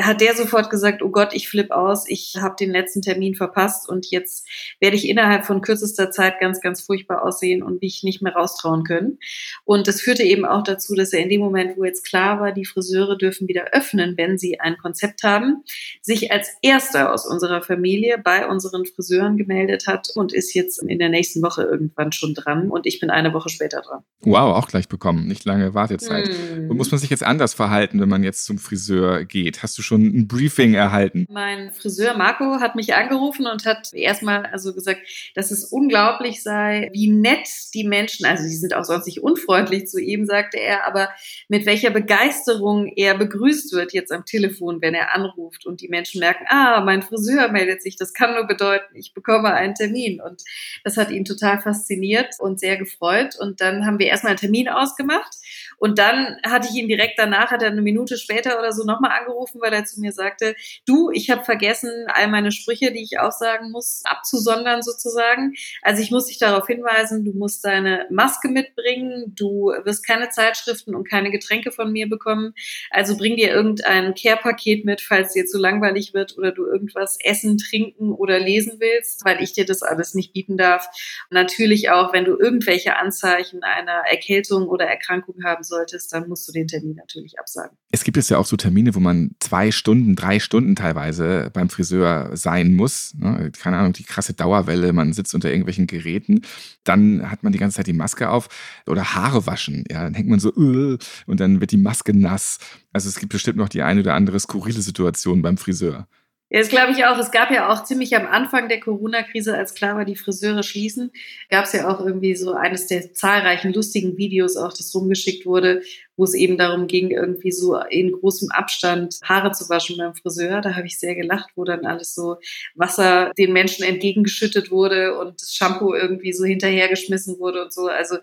hat 0.01 0.21
der 0.21 0.35
sofort 0.35 0.71
gesagt, 0.71 1.03
oh 1.03 1.11
Gott, 1.11 1.33
ich 1.33 1.49
flippe 1.49 1.77
aus, 1.77 2.09
ich 2.09 2.37
habe 2.41 2.57
den 2.59 2.71
letzten 2.71 3.03
Termin 3.03 3.35
verpasst 3.35 3.89
und 3.89 4.07
jetzt 4.11 4.47
werde 4.79 4.97
ich 4.97 5.09
innerhalb 5.09 5.45
von 5.47 5.63
kürzester 5.63 6.11
Zeit 6.11 6.41
ganz, 6.41 6.61
ganz 6.61 6.81
furchtbar 6.81 7.23
aussehen 7.23 7.63
und 7.63 7.83
mich 7.83 8.03
nicht 8.03 8.23
mehr 8.23 8.35
raustrauen 8.35 8.85
können. 8.85 9.19
Und 9.65 9.89
das 9.89 10.01
führte 10.01 10.23
eben 10.23 10.45
auch 10.45 10.63
dazu, 10.63 10.95
dass 11.01 11.13
er 11.13 11.21
in 11.21 11.29
dem 11.29 11.41
Moment, 11.41 11.77
wo 11.77 11.85
jetzt 11.85 12.05
klar 12.05 12.41
war, 12.41 12.53
die 12.53 12.65
Friseure 12.65 13.17
dürfen 13.17 13.49
wieder 13.49 13.73
öffnen, 13.73 14.17
wenn 14.17 14.39
sie 14.39 14.61
ein 14.61 14.77
Konzept 14.77 15.23
haben, 15.23 15.65
sich 16.03 16.31
als 16.31 16.51
erster 16.63 17.13
aus 17.13 17.27
unserer 17.27 17.63
Familie 17.63 18.19
bei 18.19 18.47
unseren 18.47 18.85
Friseuren 18.87 19.37
gemeldet 19.37 19.87
hat 19.87 20.09
und 20.15 20.33
ist 20.33 20.55
jetzt 20.55 20.83
in 20.83 20.99
der 20.99 21.09
nächsten 21.09 21.43
Woche 21.43 21.63
irgendwann 21.63 22.13
schon 22.13 22.35
dran 22.35 22.71
und 22.71 22.87
ich 22.87 23.01
bin 23.01 23.11
eine 23.11 23.33
Woche 23.33 23.49
später 23.49 23.81
dran. 23.81 24.03
Wow, 24.21 24.57
auch 24.57 24.69
gleich 24.69 24.89
bekommen, 24.89 25.27
nicht 25.27 25.45
lange 25.45 25.75
Wartezeit. 25.75 26.29
Mm. 26.29 26.71
Und 26.71 26.77
muss 26.77 26.91
man 26.91 27.01
sich 27.01 27.11
jetzt 27.11 27.23
anders 27.23 27.55
verhalten, 27.55 28.01
wenn 28.01 28.09
man 28.09 28.23
jetzt 28.23 28.45
zum 28.45 28.59
Friseur 28.59 29.25
geht? 29.25 29.63
Hast 29.63 29.79
du 29.79 29.83
schon 29.83 30.03
ein 30.03 30.29
Briefing 30.29 30.75
erhalten? 30.75 31.27
Mein 31.31 31.73
Friseur 31.73 32.17
Marco 32.17 32.61
hat 32.61 32.77
mich 32.77 32.95
angerufen 32.95 33.47
und 33.47 33.65
hat 33.65 33.93
erstmal 33.93 34.47
also 34.47 34.75
gesagt, 34.75 35.01
dass 35.35 35.51
es 35.51 35.65
unglaublich 35.65 36.43
sei, 36.43 36.91
wie 36.93 37.09
nett 37.09 37.49
die 37.75 37.85
Menschen, 37.85 38.27
also 38.27 38.45
die 38.45 38.57
sind 38.57 38.75
auch 38.75 38.85
sonst 38.85 39.07
nicht 39.07 39.23
unfreundlich 39.23 39.87
zu 39.87 39.99
ihm, 39.99 40.27
sagte 40.27 40.59
er, 40.59 40.87
aber 40.91 41.11
mit 41.49 41.67
welcher 41.67 41.91
Begeisterung 41.91 42.93
er 42.97 43.17
begrüßt 43.17 43.73
wird 43.73 43.93
jetzt 43.93 44.13
am 44.13 44.25
Telefon, 44.25 44.83
wenn 44.83 44.95
er 44.95 45.15
anruft 45.15 45.67
und 45.67 45.81
die 45.81 45.89
Menschen 45.89 46.21
merken, 46.21 46.45
ah, 46.49 46.81
mein 46.81 47.03
Friseur 47.03 47.49
meldet 47.49 47.83
sich, 47.83 47.97
das 47.97 48.13
kann 48.13 48.35
nur 48.35 48.47
bedeuten, 48.47 48.97
ich 48.97 49.15
bekomme 49.15 49.55
einen 49.55 49.75
Termin. 49.75 50.21
Und 50.21 50.43
das 50.85 50.97
hat 50.97 51.11
ihn 51.11 51.25
total 51.25 51.61
fasziniert 51.61 52.35
und 52.41 52.59
sehr 52.59 52.77
gefreut. 52.77 53.37
Und 53.39 53.61
dann 53.61 53.87
haben 53.87 53.99
wir 53.99 54.07
erstmal 54.07 54.31
einen 54.31 54.41
Termin 54.41 54.69
ausgemacht 54.69 55.37
Und 55.81 55.99
dann 55.99 56.37
hatte 56.47 56.69
ich 56.71 56.77
ihn 56.77 56.89
direkt 56.89 57.19
danach, 57.19 57.51
hat 57.51 57.63
er 57.63 57.71
eine 57.71 57.81
Minute 57.81 58.19
später 58.19 58.59
oder 58.59 58.73
so 58.73 58.85
nochmal 58.85 59.19
angerufen, 59.19 59.61
weil 59.63 59.73
er 59.73 59.87
zu 59.87 59.99
mir 59.99 60.13
sagte, 60.13 60.55
du, 60.87 61.11
ich 61.11 61.31
habe 61.31 61.43
vergessen, 61.43 61.91
all 62.09 62.29
meine 62.29 62.53
Sprüche, 62.53 62.93
die 62.93 63.03
ich 63.03 63.19
aufsagen 63.19 63.71
muss, 63.71 64.03
abzusondern 64.05 64.83
sozusagen. 64.83 65.55
Also 65.81 66.03
ich 66.03 66.11
muss 66.11 66.27
dich 66.27 66.39
darauf 66.39 66.67
hinweisen, 66.67 67.25
du 67.25 67.33
musst 67.33 67.65
deine 67.65 68.07
Maske 68.11 68.49
mitbringen, 68.49 69.35
du 69.35 69.73
wirst 69.85 70.07
keine 70.07 70.29
Zeitschriften 70.29 70.95
und 70.95 71.09
keine 71.09 71.31
Getränke 71.31 71.73
von 71.73 71.91
mir 71.91 72.11
bekommen. 72.11 72.53
Also 72.91 73.17
bring 73.17 73.37
dir 73.37 73.51
irgendein 73.51 74.15
Care-Paket 74.15 74.85
mit, 74.85 75.01
falls 75.01 75.33
dir 75.33 75.47
zu 75.47 75.57
langweilig 75.57 76.13
wird 76.13 76.37
oder 76.37 76.53
du 76.53 76.67
irgendwas 76.67 77.17
essen, 77.25 77.57
trinken 77.57 78.13
oder 78.13 78.39
lesen 78.39 78.75
willst, 78.81 79.25
weil 79.25 79.43
ich 79.43 79.55
dir 79.55 79.65
das 79.65 79.83
alles 79.83 80.13
nicht 80.13 80.35
bieten 80.35 80.59
darf. 80.59 80.87
Und 81.31 81.37
natürlich 81.37 81.89
auch, 81.91 82.13
wenn 82.13 82.27
du 82.27 82.39
irgendwelche 82.39 82.97
Anzeichen 82.97 83.63
einer 83.63 84.03
Erkältung 84.11 84.69
oder 84.69 84.85
Erkrankung 84.85 85.37
haben 85.43 85.65
solltest, 85.71 86.13
dann 86.13 86.29
musst 86.29 86.47
du 86.47 86.53
den 86.53 86.67
Termin 86.67 86.97
natürlich 86.97 87.39
absagen. 87.39 87.79
Es 87.91 88.05
gibt 88.05 88.17
jetzt 88.19 88.29
ja 88.29 88.37
auch 88.37 88.45
so 88.45 88.57
Termine, 88.57 88.95
wo 88.95 89.01
man 89.01 89.31
zwei 89.41 89.71
Stunden, 89.71 90.17
drei 90.17 90.39
Stunden 90.39 90.77
teilweise 90.77 91.51
beim 91.55 91.71
Friseur 91.71 92.37
sein 92.37 92.75
muss. 92.75 93.15
Ne? 93.15 93.51
Keine 93.59 93.79
Ahnung, 93.79 93.95
die 93.95 94.03
krasse 94.03 94.35
Dauerwelle, 94.35 94.93
man 94.93 95.13
sitzt 95.13 95.35
unter 95.35 95.49
irgendwelchen 95.49 95.87
Geräten. 95.87 96.43
Dann 96.85 97.31
hat 97.31 97.43
man 97.43 97.53
die 97.53 97.59
ganze 97.59 97.77
Zeit 97.77 97.87
die 97.87 97.95
Maske 97.95 98.29
auf 98.29 98.49
oder 98.87 99.15
Haare 99.15 99.47
waschen. 99.47 99.85
Ja, 99.91 100.03
dann 100.03 100.15
hängt 100.15 100.29
man 100.29 100.41
so 100.41 100.53
uh, 100.55 100.99
und 101.27 101.41
dann 101.41 101.61
wird 101.61 101.71
die 101.71 101.79
Maske 101.79 102.17
nass. 102.17 102.59
Also 102.93 103.09
es 103.09 103.19
gibt 103.19 103.33
bestimmt 103.33 103.57
noch 103.57 103.69
die 103.69 103.83
eine 103.83 104.01
oder 104.01 104.15
andere 104.15 104.39
skurrile 104.39 104.83
Situation 104.83 105.41
beim 105.41 105.57
Friseur. 105.57 106.09
Ja, 106.53 106.59
das 106.59 106.69
glaube 106.69 106.91
ich 106.91 107.05
auch. 107.05 107.17
Es 107.17 107.31
gab 107.31 107.53
ja 107.53 107.69
auch 107.73 107.85
ziemlich 107.85 108.17
am 108.17 108.27
Anfang 108.27 108.69
der 108.69 108.81
Corona-Krise, 108.81 109.57
als 109.57 109.73
klar 109.75 109.95
war, 109.97 110.05
die 110.05 110.17
Friseure 110.17 110.65
schließen, 110.65 111.13
gab 111.49 111.65
es 111.67 111.73
ja 111.73 111.89
auch 111.89 112.05
irgendwie 112.05 112.35
so 112.35 112.55
eines 112.55 112.89
der 112.89 113.15
zahlreichen 113.15 113.73
lustigen 113.73 114.17
Videos, 114.17 114.57
auch 114.57 114.73
das 114.73 114.93
rumgeschickt 114.93 115.47
wurde, 115.47 115.83
wo 116.17 116.25
es 116.25 116.35
eben 116.35 116.59
darum 116.59 116.89
ging, 116.89 117.13
irgendwie 117.13 117.53
so 117.53 117.77
in 117.79 118.11
großem 118.11 118.51
Abstand 118.51 119.21
Haare 119.23 119.53
zu 119.53 119.69
waschen 119.69 119.97
beim 119.97 120.17
Friseur. 120.17 120.61
Da 120.61 120.75
habe 120.75 120.89
ich 120.89 120.99
sehr 120.99 121.15
gelacht, 121.15 121.51
wo 121.55 121.63
dann 121.63 121.87
alles 121.87 122.17
so 122.17 122.39
Wasser 122.75 123.31
den 123.39 123.53
Menschen 123.53 123.85
entgegengeschüttet 123.85 124.73
wurde 124.73 125.17
und 125.19 125.41
das 125.41 125.55
Shampoo 125.55 125.95
irgendwie 125.95 126.33
so 126.33 126.45
hinterhergeschmissen 126.45 127.39
wurde 127.39 127.63
und 127.63 127.73
so. 127.73 127.87
Also 127.87 128.17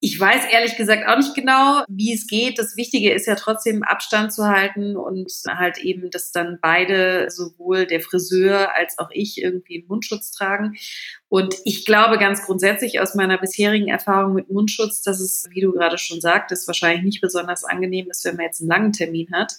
ich 0.00 0.18
weiß 0.18 0.44
ehrlich 0.52 0.76
gesagt 0.76 1.08
auch 1.08 1.16
nicht 1.16 1.34
genau, 1.34 1.82
wie 1.88 2.12
es 2.12 2.28
geht. 2.28 2.58
Das 2.58 2.76
Wichtige 2.76 3.12
ist 3.12 3.26
ja 3.26 3.34
trotzdem 3.34 3.82
Abstand 3.82 4.32
zu 4.32 4.46
halten 4.46 4.96
und 4.96 5.28
halt 5.48 5.78
eben, 5.78 6.10
dass 6.10 6.30
dann 6.30 6.58
beide, 6.62 7.28
sowohl 7.30 7.84
der 7.84 8.00
Friseur 8.00 8.72
als 8.76 8.98
auch 8.98 9.10
ich, 9.12 9.42
irgendwie 9.42 9.78
einen 9.78 9.88
Mundschutz 9.88 10.30
tragen. 10.30 10.76
Und 11.28 11.56
ich 11.64 11.84
glaube 11.84 12.18
ganz 12.18 12.42
grundsätzlich 12.46 13.00
aus 13.00 13.16
meiner 13.16 13.38
bisherigen 13.38 13.88
Erfahrung 13.88 14.34
mit 14.34 14.50
Mundschutz, 14.50 15.02
dass 15.02 15.18
es, 15.18 15.48
wie 15.50 15.62
du 15.62 15.72
gerade 15.72 15.98
schon 15.98 16.20
sagtest, 16.20 16.68
wahrscheinlich 16.68 17.02
nicht 17.02 17.20
besonders 17.20 17.64
angenehm 17.64 18.08
ist, 18.08 18.24
wenn 18.24 18.36
man 18.36 18.46
jetzt 18.46 18.60
einen 18.60 18.70
langen 18.70 18.92
Termin 18.92 19.28
hat, 19.32 19.54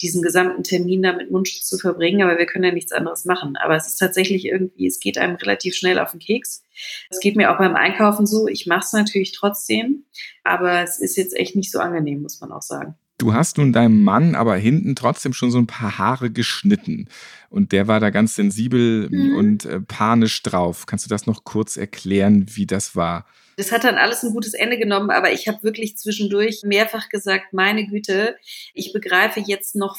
diesen 0.00 0.22
gesamten 0.22 0.62
Termin 0.62 1.02
da 1.02 1.12
mit 1.12 1.30
Mundschutz 1.30 1.66
zu 1.66 1.76
verbringen. 1.76 2.22
Aber 2.22 2.38
wir 2.38 2.46
können 2.46 2.64
ja 2.64 2.72
nichts 2.72 2.92
anderes 2.92 3.26
machen. 3.26 3.56
Aber 3.62 3.76
es 3.76 3.86
ist 3.86 3.96
tatsächlich 3.96 4.46
irgendwie, 4.46 4.86
es 4.86 5.00
geht 5.00 5.18
einem 5.18 5.36
relativ 5.36 5.74
schnell 5.74 5.98
auf 5.98 6.12
den 6.12 6.20
Keks. 6.20 6.61
Es 7.10 7.20
geht 7.20 7.36
mir 7.36 7.52
auch 7.52 7.58
beim 7.58 7.76
Einkaufen 7.76 8.26
so. 8.26 8.48
Ich 8.48 8.66
mache 8.66 8.84
es 8.84 8.92
natürlich 8.92 9.32
trotzdem, 9.32 10.04
aber 10.44 10.82
es 10.82 10.98
ist 10.98 11.16
jetzt 11.16 11.36
echt 11.36 11.56
nicht 11.56 11.70
so 11.70 11.78
angenehm, 11.78 12.22
muss 12.22 12.40
man 12.40 12.52
auch 12.52 12.62
sagen. 12.62 12.94
Du 13.18 13.34
hast 13.34 13.56
nun 13.58 13.72
deinem 13.72 14.02
Mann 14.02 14.34
aber 14.34 14.56
hinten 14.56 14.96
trotzdem 14.96 15.32
schon 15.32 15.52
so 15.52 15.58
ein 15.58 15.68
paar 15.68 15.98
Haare 15.98 16.30
geschnitten. 16.30 17.08
Und 17.50 17.70
der 17.70 17.86
war 17.86 18.00
da 18.00 18.10
ganz 18.10 18.34
sensibel 18.34 19.08
mhm. 19.10 19.36
und 19.36 19.64
äh, 19.64 19.80
panisch 19.80 20.42
drauf. 20.42 20.86
Kannst 20.86 21.04
du 21.04 21.08
das 21.08 21.26
noch 21.26 21.44
kurz 21.44 21.76
erklären, 21.76 22.46
wie 22.48 22.66
das 22.66 22.96
war? 22.96 23.26
Das 23.56 23.70
hat 23.70 23.84
dann 23.84 23.96
alles 23.96 24.24
ein 24.24 24.32
gutes 24.32 24.54
Ende 24.54 24.78
genommen, 24.78 25.10
aber 25.10 25.32
ich 25.32 25.46
habe 25.46 25.62
wirklich 25.62 25.96
zwischendurch 25.98 26.62
mehrfach 26.64 27.10
gesagt, 27.10 27.52
meine 27.52 27.86
Güte, 27.86 28.36
ich 28.74 28.92
begreife 28.92 29.40
jetzt 29.40 29.76
noch 29.76 29.98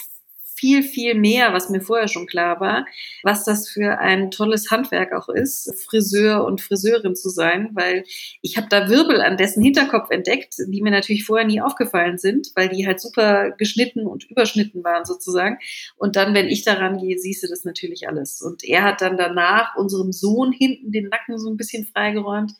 viel, 0.55 0.83
viel 0.83 1.15
mehr, 1.15 1.53
was 1.53 1.69
mir 1.69 1.81
vorher 1.81 2.07
schon 2.07 2.27
klar 2.27 2.60
war, 2.60 2.86
was 3.24 3.43
das 3.43 3.69
für 3.69 4.00
ein 4.00 4.31
tolles 4.31 4.72
Handwerk 4.72 5.13
auch 5.13 5.29
ist, 5.29 5.74
Friseur 5.86 6.45
und 6.45 6.62
Friseurin 6.62 7.15
zu 7.15 7.29
sein, 7.29 7.69
weil 7.74 8.03
ich 8.41 8.57
habe 8.57 8.67
da 8.69 8.89
Wirbel 8.89 9.22
an 9.22 9.38
dessen 9.38 9.63
Hinterkopf 9.63 10.10
entdeckt, 10.10 10.55
die 10.67 10.81
mir 10.81 10.91
natürlich 10.91 11.25
vorher 11.25 11.48
nie 11.48 11.62
aufgefallen 11.62 12.17
sind, 12.17 12.51
weil 12.55 12.69
die 12.69 12.86
halt 12.86 13.00
super 13.00 13.51
geschnitten 13.51 14.05
und 14.05 14.29
überschnitten 14.29 14.83
waren 14.83 15.05
sozusagen. 15.05 15.57
Und 15.98 16.15
dann, 16.15 16.33
wenn 16.33 16.48
ich 16.48 16.63
daran 16.63 16.98
gehe, 16.98 17.17
siehst 17.17 17.43
du 17.43 17.48
das 17.48 17.63
natürlich 17.63 18.07
alles. 18.07 18.41
Und 18.41 18.63
er 18.63 18.83
hat 18.83 19.01
dann 19.01 19.17
danach 19.17 19.75
unserem 19.75 20.12
Sohn 20.12 20.51
hinten 20.51 20.91
den 20.91 21.10
Nacken 21.10 21.38
so 21.38 21.50
ein 21.50 21.57
bisschen 21.57 21.86
freigeräumt 21.86 22.53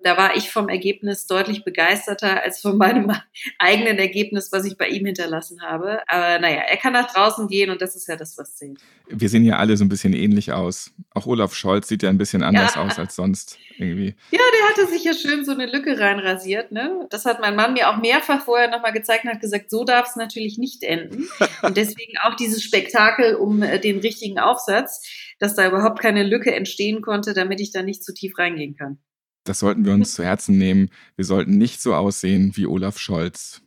da 0.00 0.16
war 0.18 0.36
ich 0.36 0.50
vom 0.50 0.68
Ergebnis 0.68 1.26
deutlich 1.26 1.64
begeisterter 1.64 2.42
als 2.42 2.60
von 2.60 2.76
meinem 2.76 3.10
eigenen 3.58 3.98
Ergebnis, 3.98 4.52
was 4.52 4.66
ich 4.66 4.76
bei 4.76 4.88
ihm 4.88 5.06
hinterlassen 5.06 5.62
habe. 5.62 6.00
Aber 6.08 6.38
naja, 6.38 6.60
er 6.68 6.76
kann 6.76 6.92
nach 6.92 7.10
draußen 7.10 7.48
gehen 7.48 7.70
und 7.70 7.80
das 7.80 7.96
ist 7.96 8.06
ja 8.06 8.16
das, 8.16 8.36
was 8.36 8.56
zählt. 8.56 8.78
Wir 9.08 9.28
sehen 9.28 9.44
ja 9.44 9.56
alle 9.56 9.76
so 9.76 9.84
ein 9.84 9.88
bisschen 9.88 10.12
ähnlich 10.12 10.52
aus. 10.52 10.92
Auch 11.14 11.26
Olaf 11.26 11.54
Scholz 11.54 11.88
sieht 11.88 12.02
ja 12.02 12.10
ein 12.10 12.18
bisschen 12.18 12.42
anders 12.42 12.74
ja. 12.74 12.82
aus 12.82 12.98
als 12.98 13.16
sonst 13.16 13.58
irgendwie. 13.78 14.14
Ja, 14.30 14.40
der 14.40 14.68
hatte 14.68 14.92
sich 14.92 15.04
ja 15.04 15.14
schön 15.14 15.44
so 15.44 15.52
eine 15.52 15.66
Lücke 15.66 15.98
reinrasiert. 15.98 16.70
Ne? 16.70 17.06
Das 17.10 17.24
hat 17.24 17.40
mein 17.40 17.56
Mann 17.56 17.72
mir 17.72 17.88
auch 17.88 17.96
mehrfach 17.96 18.44
vorher 18.44 18.68
nochmal 18.68 18.92
gezeigt 18.92 19.24
und 19.24 19.30
hat 19.30 19.40
gesagt, 19.40 19.70
so 19.70 19.84
darf 19.84 20.08
es 20.08 20.16
natürlich 20.16 20.58
nicht 20.58 20.82
enden. 20.82 21.28
Und 21.62 21.76
deswegen 21.76 22.18
auch 22.22 22.34
dieses 22.36 22.62
Spektakel 22.62 23.36
um 23.36 23.62
äh, 23.62 23.78
den 23.78 24.00
richtigen 24.00 24.38
Aufsatz, 24.38 25.02
dass 25.38 25.54
da 25.54 25.66
überhaupt 25.66 26.00
keine 26.00 26.22
Lücke 26.22 26.54
entstehen 26.54 27.00
konnte, 27.00 27.32
damit 27.32 27.60
ich 27.60 27.72
da 27.72 27.82
nicht 27.82 28.04
zu 28.04 28.12
tief 28.12 28.38
reingehen 28.38 28.76
kann. 28.76 28.98
Das 29.44 29.58
sollten 29.58 29.84
wir 29.84 29.92
uns 29.92 30.14
zu 30.14 30.24
Herzen 30.24 30.58
nehmen. 30.58 30.90
Wir 31.16 31.24
sollten 31.24 31.56
nicht 31.56 31.80
so 31.80 31.94
aussehen 31.94 32.52
wie 32.56 32.66
Olaf 32.66 32.98
Scholz. 32.98 33.62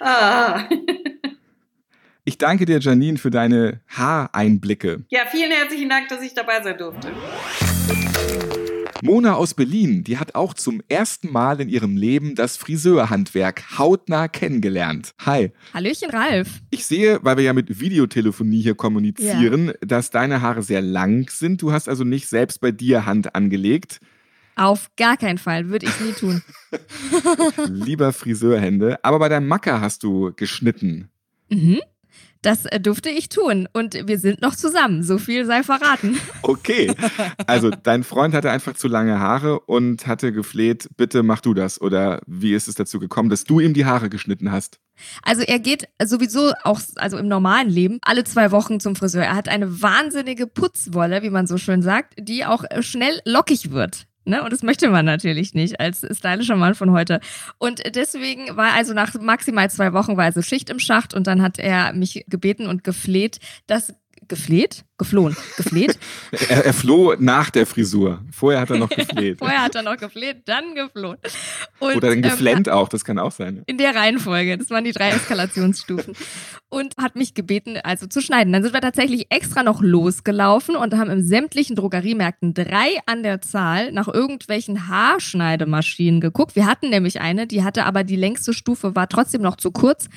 Ah. 0.00 0.68
Ich 2.24 2.38
danke 2.38 2.66
dir, 2.66 2.78
Janine, 2.78 3.18
für 3.18 3.32
deine 3.32 3.80
Haareinblicke. 3.88 5.04
Ja, 5.08 5.22
vielen 5.28 5.50
herzlichen 5.50 5.88
Dank, 5.88 6.06
dass 6.06 6.22
ich 6.22 6.34
dabei 6.34 6.62
sein 6.62 6.78
durfte. 6.78 7.10
Mona 9.02 9.34
aus 9.34 9.54
Berlin, 9.54 10.04
die 10.04 10.18
hat 10.18 10.36
auch 10.36 10.54
zum 10.54 10.80
ersten 10.86 11.32
Mal 11.32 11.60
in 11.60 11.68
ihrem 11.68 11.96
Leben 11.96 12.36
das 12.36 12.56
Friseurhandwerk 12.56 13.76
hautnah 13.76 14.28
kennengelernt. 14.28 15.14
Hi. 15.26 15.50
Hallöchen, 15.74 16.10
Ralf. 16.10 16.60
Ich 16.70 16.86
sehe, 16.86 17.18
weil 17.24 17.38
wir 17.38 17.42
ja 17.42 17.54
mit 17.54 17.80
Videotelefonie 17.80 18.62
hier 18.62 18.76
kommunizieren, 18.76 19.66
ja. 19.66 19.72
dass 19.80 20.10
deine 20.10 20.42
Haare 20.42 20.62
sehr 20.62 20.80
lang 20.80 21.28
sind. 21.28 21.60
Du 21.60 21.72
hast 21.72 21.88
also 21.88 22.04
nicht 22.04 22.28
selbst 22.28 22.60
bei 22.60 22.70
dir 22.70 23.04
Hand 23.04 23.34
angelegt. 23.34 23.98
Auf 24.56 24.90
gar 24.96 25.16
keinen 25.16 25.38
Fall, 25.38 25.68
würde 25.68 25.86
ich 25.86 26.00
nie 26.00 26.12
tun. 26.12 26.42
Lieber 27.68 28.12
Friseurhände, 28.12 29.02
aber 29.02 29.18
bei 29.18 29.28
deinem 29.28 29.48
Macker 29.48 29.80
hast 29.80 30.02
du 30.02 30.32
geschnitten. 30.34 31.08
Mhm. 31.48 31.80
Das 32.42 32.66
äh, 32.66 32.80
durfte 32.80 33.08
ich 33.08 33.28
tun 33.28 33.68
und 33.72 34.08
wir 34.08 34.18
sind 34.18 34.42
noch 34.42 34.56
zusammen, 34.56 35.04
so 35.04 35.18
viel 35.18 35.46
sei 35.46 35.62
verraten. 35.62 36.18
Okay, 36.42 36.92
also 37.46 37.70
dein 37.70 38.02
Freund 38.02 38.34
hatte 38.34 38.50
einfach 38.50 38.74
zu 38.74 38.88
lange 38.88 39.20
Haare 39.20 39.60
und 39.60 40.08
hatte 40.08 40.32
gefleht, 40.32 40.88
bitte 40.96 41.22
mach 41.22 41.40
du 41.40 41.54
das. 41.54 41.80
Oder 41.80 42.20
wie 42.26 42.52
ist 42.52 42.66
es 42.66 42.74
dazu 42.74 42.98
gekommen, 42.98 43.30
dass 43.30 43.44
du 43.44 43.60
ihm 43.60 43.74
die 43.74 43.84
Haare 43.84 44.10
geschnitten 44.10 44.50
hast? 44.50 44.80
Also 45.22 45.42
er 45.42 45.60
geht 45.60 45.88
sowieso 46.02 46.52
auch, 46.64 46.80
also 46.96 47.16
im 47.16 47.28
normalen 47.28 47.70
Leben, 47.70 47.98
alle 48.02 48.24
zwei 48.24 48.50
Wochen 48.50 48.80
zum 48.80 48.96
Friseur. 48.96 49.22
Er 49.22 49.36
hat 49.36 49.48
eine 49.48 49.80
wahnsinnige 49.80 50.48
Putzwolle, 50.48 51.22
wie 51.22 51.30
man 51.30 51.46
so 51.46 51.58
schön 51.58 51.80
sagt, 51.80 52.14
die 52.18 52.44
auch 52.44 52.64
äh, 52.68 52.82
schnell 52.82 53.20
lockig 53.24 53.70
wird. 53.70 54.08
Ne? 54.24 54.42
Und 54.42 54.52
das 54.52 54.62
möchte 54.62 54.88
man 54.88 55.04
natürlich 55.04 55.54
nicht 55.54 55.80
als 55.80 56.06
stylischer 56.16 56.56
Mann 56.56 56.74
von 56.74 56.92
heute. 56.92 57.20
Und 57.58 57.82
deswegen 57.94 58.56
war 58.56 58.72
also 58.74 58.94
nach 58.94 59.14
maximal 59.20 59.70
zwei 59.70 59.92
Wochen 59.92 60.16
war 60.16 60.24
also 60.24 60.42
Schicht 60.42 60.70
im 60.70 60.78
Schacht 60.78 61.14
und 61.14 61.26
dann 61.26 61.42
hat 61.42 61.58
er 61.58 61.92
mich 61.92 62.24
gebeten 62.28 62.66
und 62.66 62.84
gefleht, 62.84 63.38
dass 63.66 63.94
gefleht? 64.28 64.84
Geflohen. 64.98 65.36
Gefleht? 65.56 65.98
er, 66.48 66.66
er, 66.66 66.72
floh 66.72 67.14
nach 67.18 67.50
der 67.50 67.66
Frisur. 67.66 68.20
Vorher 68.30 68.60
hat 68.60 68.70
er 68.70 68.78
noch 68.78 68.88
gefleht. 68.88 69.38
Vorher 69.40 69.62
hat 69.62 69.74
er 69.74 69.82
noch 69.82 69.96
gefleht, 69.96 70.42
dann 70.46 70.74
geflohen. 70.74 71.18
Und, 71.80 71.96
Oder 71.96 72.10
dann 72.10 72.22
geflennt 72.22 72.68
ähm, 72.68 72.74
auch, 72.74 72.88
das 72.88 73.04
kann 73.04 73.18
auch 73.18 73.32
sein. 73.32 73.62
In 73.66 73.78
der 73.78 73.94
Reihenfolge. 73.94 74.56
Das 74.58 74.70
waren 74.70 74.84
die 74.84 74.92
drei 74.92 75.10
Eskalationsstufen. 75.10 76.14
und 76.68 76.94
hat 76.96 77.16
mich 77.16 77.34
gebeten, 77.34 77.78
also 77.82 78.06
zu 78.06 78.20
schneiden. 78.20 78.52
Dann 78.52 78.62
sind 78.62 78.72
wir 78.72 78.80
tatsächlich 78.80 79.26
extra 79.30 79.62
noch 79.62 79.82
losgelaufen 79.82 80.76
und 80.76 80.96
haben 80.96 81.10
in 81.10 81.24
sämtlichen 81.24 81.76
Drogeriemärkten 81.76 82.54
drei 82.54 82.98
an 83.06 83.22
der 83.22 83.40
Zahl 83.40 83.92
nach 83.92 84.08
irgendwelchen 84.08 84.88
Haarschneidemaschinen 84.88 86.20
geguckt. 86.20 86.56
Wir 86.56 86.66
hatten 86.66 86.90
nämlich 86.90 87.20
eine, 87.20 87.46
die 87.46 87.62
hatte 87.62 87.84
aber 87.84 88.04
die 88.04 88.16
längste 88.16 88.54
Stufe, 88.54 88.94
war 88.94 89.08
trotzdem 89.08 89.42
noch 89.42 89.56
zu 89.56 89.70
kurz. 89.70 90.08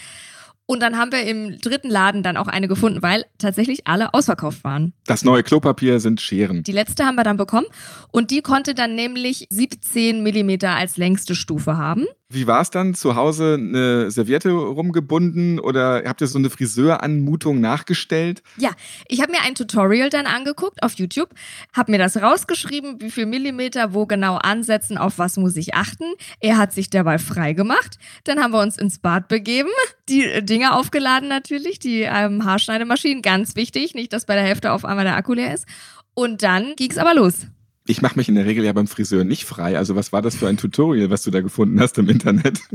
Und 0.68 0.82
dann 0.82 0.98
haben 0.98 1.12
wir 1.12 1.22
im 1.24 1.60
dritten 1.60 1.90
Laden 1.90 2.24
dann 2.24 2.38
auch 2.38 2.48
eine 2.48 2.68
gefunden, 2.68 3.04
weil 3.04 3.26
tatsächlich 3.38 3.86
alle 3.86 4.14
ausverkauft 4.14 4.64
waren. 4.64 4.94
Das 5.06 5.24
neue 5.24 5.44
Klopapier 5.44 6.00
sind 6.00 6.22
Scheren. 6.22 6.64
Die 6.64 6.72
letzte 6.72 7.06
haben 7.06 7.16
wir 7.16 7.24
dann 7.24 7.38
bekommen 7.38 7.68
und 8.12 8.32
die 8.32 8.42
konnte 8.42 8.74
dann 8.74 8.96
nämlich 8.96 9.48
17 9.50 10.24
Millimeter 10.24 10.72
als 10.72 10.98
längste 10.98 11.36
Stufe 11.36 11.78
haben. 11.78 12.06
Wie 12.36 12.48
war 12.48 12.60
es 12.60 12.70
dann? 12.70 12.94
Zu 12.96 13.16
Hause 13.16 13.54
eine 13.58 14.12
Serviette 14.12 14.52
rumgebunden 14.52 15.58
oder 15.58 16.04
habt 16.06 16.20
ihr 16.20 16.28
so 16.28 16.38
eine 16.38 16.50
Friseuranmutung 16.50 17.62
nachgestellt? 17.62 18.44
Ja, 18.58 18.72
ich 19.08 19.22
habe 19.22 19.32
mir 19.32 19.42
ein 19.42 19.56
Tutorial 19.56 20.10
dann 20.10 20.26
angeguckt 20.26 20.84
auf 20.84 20.96
YouTube, 20.96 21.30
habe 21.74 21.94
mir 21.94 21.98
das 21.98 22.18
rausgeschrieben, 22.18 23.00
wie 23.00 23.10
viel 23.10 23.26
Millimeter 23.26 23.94
wo 23.94 24.06
genau 24.06 24.36
ansetzen, 24.36 24.98
auf 24.98 25.18
was 25.18 25.38
muss 25.38 25.56
ich 25.56 25.76
achten. 25.76 26.04
Er 26.42 26.58
hat 26.58 26.74
sich 26.74 26.90
dabei 26.90 27.20
frei 27.20 27.54
gemacht. 27.54 27.98
Dann 28.26 28.44
haben 28.44 28.52
wir 28.52 28.62
uns 28.62 28.78
ins 28.78 29.00
Bad 29.00 29.30
begeben, 29.30 29.70
die 30.10 30.44
Dinge 30.44 30.74
aufgeladen 30.74 31.30
natürlich, 31.30 31.80
die 31.80 32.02
ähm, 32.02 32.44
Haarschneidemaschinen, 32.44 33.22
ganz 33.22 33.56
wichtig, 33.56 33.96
nicht, 33.96 34.12
dass 34.12 34.26
bei 34.26 34.36
der 34.36 34.44
Hälfte 34.44 34.74
auf 34.74 34.84
einmal 34.84 35.06
der 35.06 35.16
Akku 35.16 35.34
leer 35.34 35.54
ist. 35.54 35.66
Und 36.14 36.44
dann 36.44 36.76
ging's 36.76 36.98
aber 36.98 37.14
los. 37.14 37.48
Ich 37.88 38.02
mache 38.02 38.18
mich 38.18 38.28
in 38.28 38.36
der 38.36 38.46
Regel 38.46 38.66
ja 38.66 38.74
beim 38.74 38.88
Friseur 38.88 39.24
nicht 39.24 39.46
frei. 39.46 39.78
Also 39.78 39.96
was 39.96 40.12
war 40.12 40.22
das 40.22 40.36
für 40.36 40.48
ein 40.48 40.58
Tutorial, 40.58 41.10
was 41.10 41.24
du 41.24 41.32
da 41.32 41.42
gefunden 41.42 41.80
hast 41.80 41.98
im 41.98 42.10
Internet? 42.10 42.60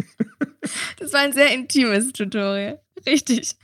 Das 0.99 1.15
war 1.15 1.21
ein 1.21 1.33
sehr 1.33 1.55
intimes 1.55 2.13
Tutorial. 2.13 2.79
Richtig. 3.07 3.57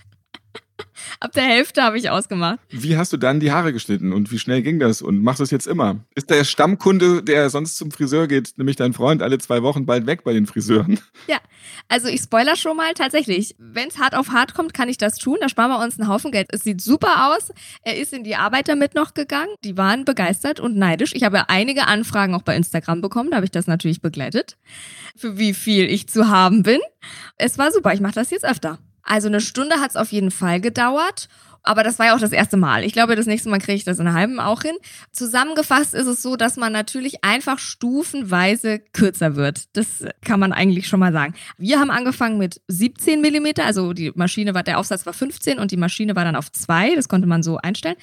Ab 1.21 1.33
der 1.33 1.45
Hälfte 1.45 1.83
habe 1.83 1.99
ich 1.99 2.11
ausgemacht. 2.11 2.59
Wie 2.71 2.97
hast 2.97 3.13
du 3.13 3.17
dann 3.17 3.39
die 3.39 3.53
Haare 3.53 3.73
geschnitten 3.73 4.13
und 4.13 4.33
wie 4.33 4.39
schnell 4.39 4.63
ging 4.63 4.79
das? 4.79 5.03
Und 5.03 5.23
machst 5.23 5.41
du 5.41 5.45
es 5.45 5.51
jetzt 5.51 5.67
immer? 5.67 6.01
Ist 6.15 6.31
der 6.31 6.45
Stammkunde, 6.45 7.23
der 7.23 7.51
sonst 7.51 7.77
zum 7.77 7.91
Friseur 7.91 8.29
geht, 8.29 8.55
nämlich 8.57 8.77
dein 8.77 8.93
Freund, 8.93 9.23
alle 9.23 9.39
zwei 9.39 9.63
Wochen 9.63 9.87
bald 9.87 10.07
weg 10.07 10.25
bei 10.25 10.33
den 10.33 10.47
Friseuren? 10.47 10.99
Ja, 11.29 11.39
also 11.89 12.09
ich 12.09 12.21
spoiler 12.21 12.57
schon 12.57 12.77
mal 12.77 12.93
tatsächlich. 12.95 13.55
Wenn 13.59 13.89
es 13.89 13.99
hart 13.99 14.15
auf 14.15 14.31
hart 14.31 14.55
kommt, 14.55 14.75
kann 14.75 14.89
ich 14.89 14.99
das 14.99 15.19
tun. 15.19 15.39
Da 15.41 15.49
sparen 15.49 15.71
wir 15.71 15.79
uns 15.79 15.99
einen 15.99 16.09
Haufen 16.09 16.33
Geld. 16.33 16.49
Es 16.51 16.63
sieht 16.63 16.81
super 16.81 17.29
aus. 17.29 17.53
Er 17.83 17.97
ist 17.97 18.13
in 18.13 18.25
die 18.25 18.37
Arbeit 18.37 18.69
damit 18.69 18.95
noch 18.95 19.15
gegangen. 19.15 19.55
Die 19.65 19.77
waren 19.77 20.05
begeistert 20.05 20.59
und 20.59 20.77
neidisch. 20.77 21.15
Ich 21.15 21.23
habe 21.23 21.49
einige 21.49 21.87
Anfragen 21.87 22.35
auch 22.35 22.43
bei 22.43 22.57
Instagram 22.57 23.01
bekommen. 23.01 23.31
Da 23.31 23.37
habe 23.37 23.45
ich 23.45 23.53
das 23.53 23.67
natürlich 23.67 24.01
begleitet. 24.01 24.57
Für 25.17 25.39
wie 25.39 25.55
viel 25.55 25.85
ich 25.85 26.09
zu 26.09 26.29
haben 26.29 26.63
bin. 26.63 26.81
Es 27.37 27.57
war 27.59 27.71
super. 27.71 27.93
Ich 27.95 28.01
mache 28.01 28.15
das 28.15 28.31
jetzt 28.31 28.45
öfter. 28.45 28.79
Also 29.03 29.29
eine 29.29 29.41
Stunde 29.41 29.77
hat 29.77 29.91
es 29.91 29.97
auf 29.97 30.11
jeden 30.11 30.33
Fall 30.33 30.61
gedauert. 30.61 31.29
Aber 31.67 31.83
das 31.83 31.99
war 31.99 32.07
ja 32.07 32.15
auch 32.15 32.21
das 32.21 32.33
erste 32.33 32.57
Mal. 32.57 32.85
Ich 32.85 32.93
glaube, 32.93 33.17
das 33.17 33.27
nächste 33.27 33.49
Mal 33.49 33.59
kriege 33.59 33.77
ich 33.77 33.85
das 33.85 33.99
in 33.99 34.13
halben 34.13 34.39
auch 34.39 34.63
hin. 34.63 34.77
Zusammengefasst 35.11 35.95
ist 35.95 36.07
es 36.07 36.23
so, 36.23 36.37
dass 36.37 36.57
man 36.57 36.73
natürlich 36.73 37.25
einfach 37.25 37.59
stufenweise 37.59 38.79
kürzer 38.79 39.35
wird. 39.35 39.65
Das 39.73 40.05
kann 40.25 40.39
man 40.39 40.53
eigentlich 40.53 40.87
schon 40.87 41.01
mal 41.01 41.13
sagen. 41.13 41.35
Wir 41.59 41.81
haben 41.81 41.91
angefangen 41.91 42.39
mit 42.39 42.61
17 42.69 43.21
Millimeter, 43.21 43.65
also 43.65 43.93
die 43.93 44.13
Maschine 44.15 44.55
war, 44.55 44.63
der 44.63 44.79
Aufsatz 44.79 45.07
war 45.07 45.13
15 45.13 45.59
und 45.59 45.73
die 45.73 45.77
Maschine 45.77 46.15
war 46.15 46.25
dann 46.25 46.37
auf 46.37 46.53
2. 46.53 46.95
Das 46.95 47.09
konnte 47.09 47.27
man 47.27 47.43
so 47.43 47.57
einstellen. 47.57 47.97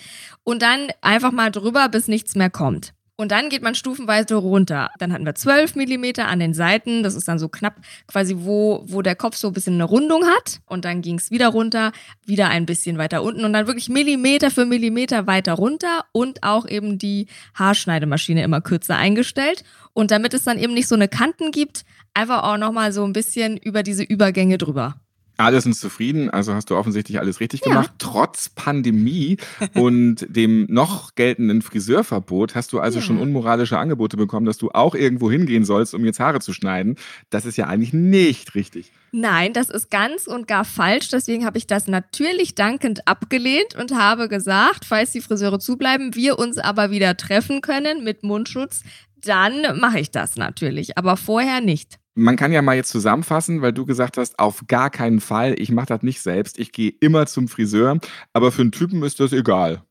Und 0.44 0.62
dann 0.62 0.88
einfach 1.02 1.32
mal 1.32 1.50
drüber, 1.50 1.88
bis 1.88 2.08
nichts 2.08 2.36
mehr 2.36 2.50
kommt. 2.50 2.94
Und 3.16 3.32
dann 3.32 3.50
geht 3.50 3.62
man 3.62 3.76
stufenweise 3.76 4.36
runter. 4.36 4.90
Dann 4.98 5.14
hatten 5.14 5.26
wir 5.26 5.36
12 5.36 5.76
Millimeter 5.76 6.28
an 6.28 6.40
den 6.40 6.56
Seiten. 6.56 7.04
Das 7.04 7.14
ist 7.14 7.28
dann 7.28 7.38
so 7.38 7.48
knapp 7.48 7.76
quasi, 8.08 8.36
wo, 8.40 8.84
wo 8.88 9.04
der 9.04 9.16
Kopf 9.16 9.36
so 9.36 9.48
ein 9.48 9.54
bisschen 9.54 9.76
eine 9.76 9.84
Rundung 9.84 10.26
hat. 10.26 10.62
Und 10.66 10.84
dann 10.84 11.02
ging 11.04 11.20
es 11.20 11.30
wieder 11.30 11.50
runter, 11.50 11.92
wieder 12.26 12.50
ein 12.50 12.66
bisschen 12.66 12.98
weiter 12.98 13.22
unten 13.22 13.46
und 13.46 13.54
dann 13.54 13.68
wirklich 13.68 13.88
Millimeter 13.88 14.50
für 14.50 14.66
Millimeter 14.66 15.28
weiter 15.28 15.54
runter 15.54 16.06
und 16.12 16.42
auch 16.42 16.68
eben 16.68 16.98
die 16.98 17.28
Haarschneidemaschine 17.54 18.44
immer 18.44 18.62
kürzer 18.62 18.98
eingestellt. 18.98 19.64
Und 19.94 20.10
damit 20.10 20.34
es 20.34 20.44
dann 20.44 20.58
eben 20.58 20.74
nicht 20.74 20.88
so 20.88 20.96
eine 20.96 21.08
Kanten 21.08 21.52
gibt, 21.52 21.86
einfach 22.16 22.44
auch 22.44 22.58
nochmal 22.58 22.92
so 22.94 23.04
ein 23.04 23.14
bisschen 23.14 23.58
über 23.58 23.84
diese 23.84 24.04
Übergänge 24.04 24.58
drüber. 24.58 24.96
Alle 25.38 25.60
sind 25.62 25.76
zufrieden, 25.76 26.30
also 26.30 26.54
hast 26.54 26.70
du 26.70 26.76
offensichtlich 26.76 27.20
alles 27.20 27.40
richtig 27.40 27.62
gemacht. 27.62 27.92
Trotz 27.98 28.50
Pandemie 28.50 29.38
und 29.74 30.28
dem 30.30 30.66
noch 30.70 31.16
geltenden 31.16 31.62
Friseurverbot 31.62 32.54
hast 32.56 32.72
du 32.72 32.80
also 32.80 33.00
Ja. 33.00 33.06
schon 33.06 33.18
unmoralische 33.18 33.78
Angebote 33.78 34.16
bekommen, 34.16 34.46
dass 34.46 34.58
du 34.58 34.70
auch 34.72 34.94
irgendwo 34.94 35.32
hingehen 35.32 35.66
sollst, 35.66 35.96
um 35.96 36.06
jetzt 36.06 36.20
Haare 36.20 36.40
zu 36.40 36.54
schneiden. 36.54 36.98
Das 37.32 37.46
ist 37.46 37.58
ja 37.58 37.68
eigentlich 37.68 37.94
nicht 37.94 38.54
richtig. 38.56 38.92
Nein, 39.12 39.54
das 39.54 39.70
ist 39.70 39.90
ganz 39.92 40.28
und 40.28 40.48
gar 40.48 40.66
falsch. 40.66 41.10
Deswegen 41.10 41.46
habe 41.46 41.58
ich 41.58 41.68
das 41.68 41.88
natürlich 41.88 42.56
dankend 42.56 43.08
abgelehnt 43.08 43.76
und 43.76 43.96
habe 43.96 44.28
gesagt, 44.28 44.86
falls 44.86 45.12
die 45.12 45.22
Friseure 45.22 45.60
zubleiben, 45.60 46.16
wir 46.16 46.38
uns 46.40 46.58
aber 46.58 46.92
wieder 46.92 47.18
treffen 47.18 47.62
können 47.62 48.04
mit 48.04 48.24
Mundschutz, 48.24 48.82
dann 49.24 49.80
mache 49.80 50.00
ich 50.00 50.12
das 50.12 50.36
natürlich. 50.36 50.98
Aber 50.98 51.16
vorher 51.18 51.62
nicht. 51.62 52.00
Man 52.16 52.36
kann 52.36 52.52
ja 52.52 52.62
mal 52.62 52.76
jetzt 52.76 52.90
zusammenfassen, 52.90 53.62
weil 53.62 53.74
du 53.74 53.86
gesagt 53.86 54.18
hast, 54.18 54.38
auf 54.38 54.66
gar 54.68 54.92
keinen 54.92 55.20
Fall, 55.20 55.60
ich 55.60 55.72
mache 55.72 55.88
das 55.88 56.04
nicht 56.04 56.22
selbst, 56.22 56.60
ich 56.60 56.72
gehe 56.72 56.94
immer 57.00 57.26
zum 57.26 57.48
Friseur, 57.48 57.98
aber 58.34 58.52
für 58.52 58.62
einen 58.62 58.72
Typen 58.72 59.02
ist 59.04 59.20
das 59.20 59.34
egal. 59.34 59.84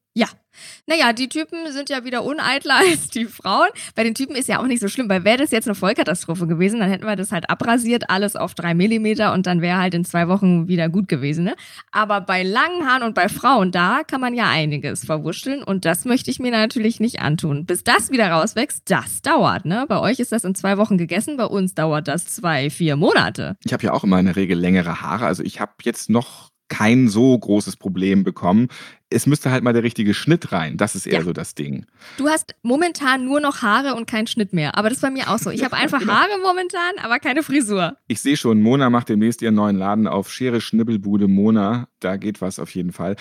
Ja. 0.86 0.94
Naja, 0.94 1.12
die 1.12 1.28
Typen 1.28 1.72
sind 1.72 1.90
ja 1.90 2.04
wieder 2.04 2.24
uneitler 2.24 2.76
als 2.90 3.08
die 3.08 3.26
Frauen. 3.26 3.68
Bei 3.94 4.04
den 4.04 4.14
Typen 4.14 4.34
ist 4.36 4.48
ja 4.48 4.60
auch 4.60 4.66
nicht 4.66 4.80
so 4.80 4.88
schlimm, 4.88 5.08
weil 5.08 5.24
wäre 5.24 5.38
das 5.38 5.50
jetzt 5.50 5.66
eine 5.68 5.74
Vollkatastrophe 5.74 6.46
gewesen, 6.46 6.80
dann 6.80 6.90
hätten 6.90 7.06
wir 7.06 7.16
das 7.16 7.32
halt 7.32 7.50
abrasiert, 7.50 8.10
alles 8.10 8.36
auf 8.36 8.54
drei 8.54 8.74
Millimeter 8.74 9.32
und 9.32 9.46
dann 9.46 9.60
wäre 9.60 9.78
halt 9.78 9.94
in 9.94 10.04
zwei 10.04 10.28
Wochen 10.28 10.68
wieder 10.68 10.88
gut 10.88 11.08
gewesen. 11.08 11.44
Ne? 11.44 11.54
Aber 11.90 12.20
bei 12.20 12.42
langen 12.42 12.86
Haaren 12.86 13.02
und 13.02 13.14
bei 13.14 13.28
Frauen, 13.28 13.72
da 13.72 14.02
kann 14.06 14.20
man 14.20 14.34
ja 14.34 14.48
einiges 14.48 15.04
verwurschteln 15.04 15.62
und 15.62 15.84
das 15.84 16.04
möchte 16.04 16.30
ich 16.30 16.38
mir 16.38 16.50
natürlich 16.50 17.00
nicht 17.00 17.20
antun. 17.20 17.66
Bis 17.66 17.84
das 17.84 18.10
wieder 18.10 18.30
rauswächst, 18.30 18.82
das 18.90 19.22
dauert. 19.22 19.64
Ne? 19.64 19.86
Bei 19.88 20.00
euch 20.00 20.18
ist 20.18 20.32
das 20.32 20.44
in 20.44 20.54
zwei 20.54 20.78
Wochen 20.78 20.98
gegessen, 20.98 21.36
bei 21.36 21.46
uns 21.46 21.74
dauert 21.74 22.08
das 22.08 22.26
zwei, 22.26 22.70
vier 22.70 22.96
Monate. 22.96 23.56
Ich 23.64 23.72
habe 23.72 23.84
ja 23.84 23.92
auch 23.92 24.04
immer 24.04 24.18
in 24.18 24.26
der 24.26 24.36
Regel 24.36 24.58
längere 24.58 25.00
Haare, 25.00 25.26
also 25.26 25.42
ich 25.42 25.60
habe 25.60 25.72
jetzt 25.82 26.10
noch 26.10 26.52
kein 26.72 27.08
so 27.08 27.38
großes 27.38 27.76
Problem 27.76 28.24
bekommen. 28.24 28.68
Es 29.12 29.26
müsste 29.26 29.50
halt 29.50 29.62
mal 29.62 29.72
der 29.72 29.82
richtige 29.82 30.14
Schnitt 30.14 30.52
rein. 30.52 30.76
Das 30.76 30.94
ist 30.94 31.06
eher 31.06 31.20
Ja. 31.20 31.24
so 31.24 31.32
das 31.32 31.54
Ding. 31.54 31.86
Du 32.16 32.28
hast 32.28 32.54
momentan 32.62 33.24
nur 33.24 33.40
noch 33.40 33.62
Haare 33.62 33.94
und 33.94 34.06
keinen 34.06 34.26
Schnitt 34.26 34.52
mehr. 34.52 34.76
Aber 34.76 34.88
das 34.88 34.98
ist 34.98 35.02
bei 35.02 35.10
mir 35.10 35.28
auch 35.30 35.38
so. 35.38 35.50
Ich 35.50 35.64
habe 35.64 35.76
einfach 35.76 36.06
Haare 36.06 36.38
momentan, 36.42 36.92
aber 37.02 37.18
keine 37.18 37.42
Frisur. 37.42 37.96
Ich 38.08 38.20
sehe 38.20 38.36
schon, 38.36 38.60
Mona 38.62 38.90
macht 38.90 39.08
demnächst 39.08 39.42
ihren 39.42 39.54
neuen 39.54 39.76
Laden 39.76 40.06
auf 40.06 40.30
Schere 40.32 40.60
Schnibbelbude 40.60 41.28
Mona. 41.28 41.88
Da 42.00 42.16
geht 42.16 42.40
was 42.40 42.58
auf 42.58 42.70
jeden 42.74 42.92
Fall. 42.92 43.16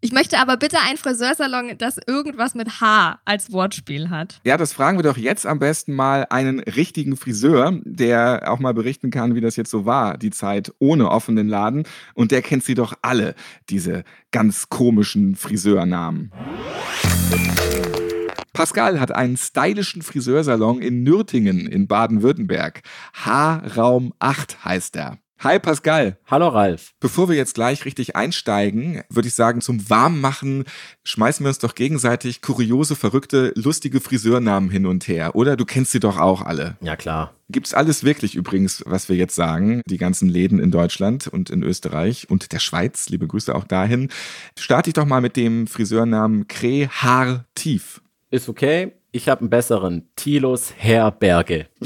Ich 0.00 0.12
möchte 0.12 0.38
aber 0.38 0.56
bitte 0.58 0.78
einen 0.80 0.98
Friseursalon, 0.98 1.78
das 1.78 1.98
irgendwas 2.06 2.54
mit 2.54 2.80
H 2.80 3.18
als 3.24 3.50
Wortspiel 3.50 4.10
hat. 4.10 4.40
Ja, 4.44 4.56
das 4.56 4.74
fragen 4.74 4.98
wir 4.98 5.02
doch 5.02 5.16
jetzt 5.16 5.46
am 5.46 5.58
besten 5.58 5.94
mal 5.94 6.26
einen 6.28 6.60
richtigen 6.60 7.16
Friseur, 7.16 7.80
der 7.84 8.50
auch 8.50 8.58
mal 8.58 8.74
berichten 8.74 9.10
kann, 9.10 9.34
wie 9.34 9.40
das 9.40 9.56
jetzt 9.56 9.70
so 9.70 9.86
war, 9.86 10.18
die 10.18 10.30
Zeit 10.30 10.72
ohne 10.78 11.10
offenen 11.10 11.48
Laden. 11.48 11.84
Und 12.14 12.30
der 12.30 12.42
kennt 12.42 12.62
sie 12.62 12.74
doch 12.74 12.94
alle, 13.00 13.34
diese 13.70 14.04
ganz 14.32 14.68
komischen 14.68 15.34
Friseurnamen. 15.34 16.30
Pascal 18.52 19.00
hat 19.00 19.12
einen 19.12 19.36
stylischen 19.36 20.02
Friseursalon 20.02 20.80
in 20.80 21.02
Nürtingen 21.02 21.66
in 21.66 21.88
Baden-Württemberg. 21.88 22.82
H-Raum 23.14 24.12
8 24.18 24.64
heißt 24.64 24.96
er. 24.96 25.18
Hi 25.40 25.58
Pascal. 25.58 26.16
Hallo 26.26 26.48
Ralf. 26.48 26.94
Bevor 26.98 27.28
wir 27.28 27.36
jetzt 27.36 27.54
gleich 27.54 27.84
richtig 27.84 28.16
einsteigen, 28.16 29.02
würde 29.10 29.28
ich 29.28 29.34
sagen, 29.34 29.60
zum 29.60 29.90
Warmmachen 29.90 30.64
schmeißen 31.04 31.44
wir 31.44 31.48
uns 31.48 31.58
doch 31.58 31.74
gegenseitig 31.74 32.40
kuriose, 32.40 32.96
verrückte, 32.96 33.52
lustige 33.54 34.00
Friseurnamen 34.00 34.70
hin 34.70 34.86
und 34.86 35.06
her. 35.08 35.36
Oder 35.36 35.58
du 35.58 35.66
kennst 35.66 35.92
sie 35.92 36.00
doch 36.00 36.18
auch 36.18 36.40
alle. 36.40 36.78
Ja 36.80 36.96
klar. 36.96 37.34
Gibt's 37.50 37.74
alles 37.74 38.02
wirklich 38.02 38.34
übrigens, 38.34 38.82
was 38.86 39.10
wir 39.10 39.16
jetzt 39.16 39.34
sagen, 39.34 39.82
die 39.86 39.98
ganzen 39.98 40.30
Läden 40.30 40.58
in 40.58 40.70
Deutschland 40.70 41.28
und 41.28 41.50
in 41.50 41.62
Österreich 41.62 42.30
und 42.30 42.52
der 42.52 42.58
Schweiz, 42.58 43.10
liebe 43.10 43.26
Grüße 43.26 43.54
auch 43.54 43.64
dahin. 43.64 44.08
Starte 44.58 44.88
ich 44.88 44.94
doch 44.94 45.04
mal 45.04 45.20
mit 45.20 45.36
dem 45.36 45.66
Friseurnamen 45.66 46.48
Kre 46.48 46.88
Haar 46.88 47.44
Tief. 47.54 48.00
Ist 48.30 48.48
okay. 48.48 48.92
Ich 49.16 49.30
habe 49.30 49.40
einen 49.40 49.48
besseren. 49.50 50.10
Tilos 50.14 50.74
Herberge. 50.76 51.68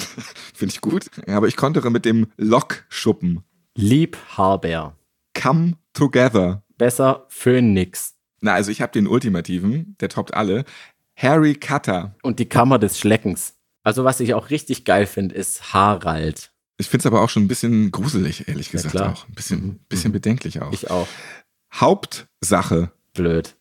Finde 0.52 0.74
ich 0.74 0.80
gut. 0.80 1.06
Ja, 1.28 1.36
aber 1.36 1.46
ich 1.46 1.56
kontere 1.56 1.88
mit 1.88 2.04
dem 2.04 2.26
Lokschuppen. 2.36 3.44
Lieb 3.76 4.16
Haarbär. 4.36 4.96
Come 5.40 5.74
Together. 5.92 6.64
Besser 6.76 7.26
Phönix. 7.28 8.16
Na, 8.40 8.54
also 8.54 8.72
ich 8.72 8.82
habe 8.82 8.90
den 8.90 9.06
ultimativen, 9.06 9.94
der 10.00 10.08
toppt 10.08 10.34
alle. 10.34 10.64
Harry 11.16 11.54
Cutter. 11.54 12.16
Und 12.24 12.40
die 12.40 12.48
Kammer 12.48 12.80
des 12.80 12.98
Schleckens. 12.98 13.54
Also 13.84 14.02
was 14.04 14.18
ich 14.18 14.34
auch 14.34 14.50
richtig 14.50 14.84
geil 14.84 15.06
finde, 15.06 15.36
ist 15.36 15.72
Harald. 15.72 16.50
Ich 16.78 16.88
finde 16.88 17.02
es 17.02 17.06
aber 17.06 17.22
auch 17.22 17.30
schon 17.30 17.44
ein 17.44 17.48
bisschen 17.48 17.92
gruselig, 17.92 18.48
ehrlich 18.48 18.66
Ja, 18.68 18.72
gesagt 18.72 18.94
klar. 18.96 19.12
auch. 19.12 19.28
Ein 19.28 19.34
bisschen, 19.34 19.60
Mhm. 19.66 19.78
bisschen 19.88 20.10
bedenklich 20.12 20.60
auch. 20.62 20.72
Ich 20.72 20.90
auch. 20.90 21.06
Hauptsache. 21.72 22.90
Blöd. 23.14 23.56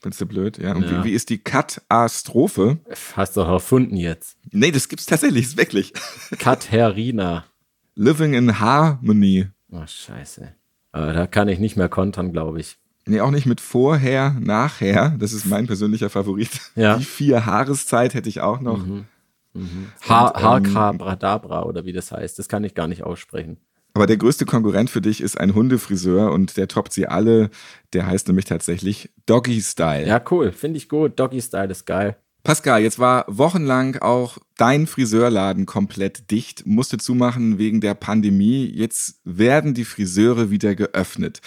Findest 0.00 0.20
du 0.20 0.26
blöd? 0.26 0.58
Ja. 0.58 0.74
Und 0.74 0.84
Ja. 0.84 1.04
Wie, 1.04 1.10
wie 1.10 1.12
ist 1.12 1.28
die 1.28 1.38
Katastrophe? 1.38 2.78
Hast 3.14 3.36
du 3.36 3.40
erfunden 3.40 3.96
jetzt. 3.96 4.38
Nee, 4.50 4.70
das 4.70 4.88
gibt's 4.88 5.06
tatsächlich, 5.06 5.44
ist 5.44 5.56
wirklich. 5.58 5.92
Katharina. 6.38 7.44
Living 7.94 8.32
in 8.32 8.60
Harmony. 8.60 9.48
Oh, 9.70 9.86
scheiße. 9.86 10.54
Aber 10.92 11.12
da 11.12 11.26
kann 11.26 11.48
ich 11.48 11.58
nicht 11.58 11.76
mehr 11.76 11.88
kontern, 11.88 12.32
glaube 12.32 12.60
ich. 12.60 12.78
Nee, 13.06 13.20
auch 13.20 13.30
nicht 13.30 13.46
mit 13.46 13.60
vorher, 13.60 14.36
nachher. 14.40 15.16
Das 15.18 15.32
ist 15.32 15.44
mein 15.44 15.66
persönlicher 15.66 16.10
Favorit. 16.10 16.50
Ja. 16.76 16.96
Die 16.96 17.04
vier 17.04 17.38
Jahreszeit 17.38 18.14
hätte 18.14 18.28
ich 18.28 18.40
auch 18.40 18.60
noch. 18.60 18.84
Mhm. 18.86 19.04
Mhm. 19.52 19.88
Ha 20.08 20.32
ähm, 20.36 20.42
Harkabradabra 20.42 21.64
oder 21.64 21.84
wie 21.84 21.92
das 21.92 22.12
heißt. 22.12 22.38
Das 22.38 22.48
kann 22.48 22.64
ich 22.64 22.74
gar 22.74 22.88
nicht 22.88 23.02
aussprechen. 23.02 23.58
Aber 23.94 24.06
der 24.06 24.16
größte 24.16 24.46
Konkurrent 24.46 24.90
für 24.90 25.00
dich 25.00 25.20
ist 25.20 25.38
ein 25.38 25.54
Hundefriseur 25.54 26.32
und 26.32 26.56
der 26.56 26.68
toppt 26.68 26.92
sie 26.92 27.06
alle. 27.06 27.50
Der 27.92 28.06
heißt 28.06 28.28
nämlich 28.28 28.44
tatsächlich 28.44 29.10
Doggy 29.26 29.60
Style. 29.60 30.06
Ja, 30.06 30.22
cool. 30.30 30.52
Finde 30.52 30.76
ich 30.76 30.88
gut. 30.88 31.18
Doggy 31.18 31.40
Style 31.40 31.70
ist 31.70 31.86
geil. 31.86 32.16
Pascal, 32.42 32.82
jetzt 32.82 32.98
war 32.98 33.26
wochenlang 33.28 33.96
auch 33.96 34.38
dein 34.56 34.86
Friseurladen 34.86 35.66
komplett 35.66 36.30
dicht, 36.30 36.64
musste 36.64 36.96
zumachen 36.96 37.58
wegen 37.58 37.82
der 37.82 37.92
Pandemie. 37.92 38.64
Jetzt 38.64 39.20
werden 39.24 39.74
die 39.74 39.84
Friseure 39.84 40.50
wieder 40.50 40.74
geöffnet. 40.74 41.42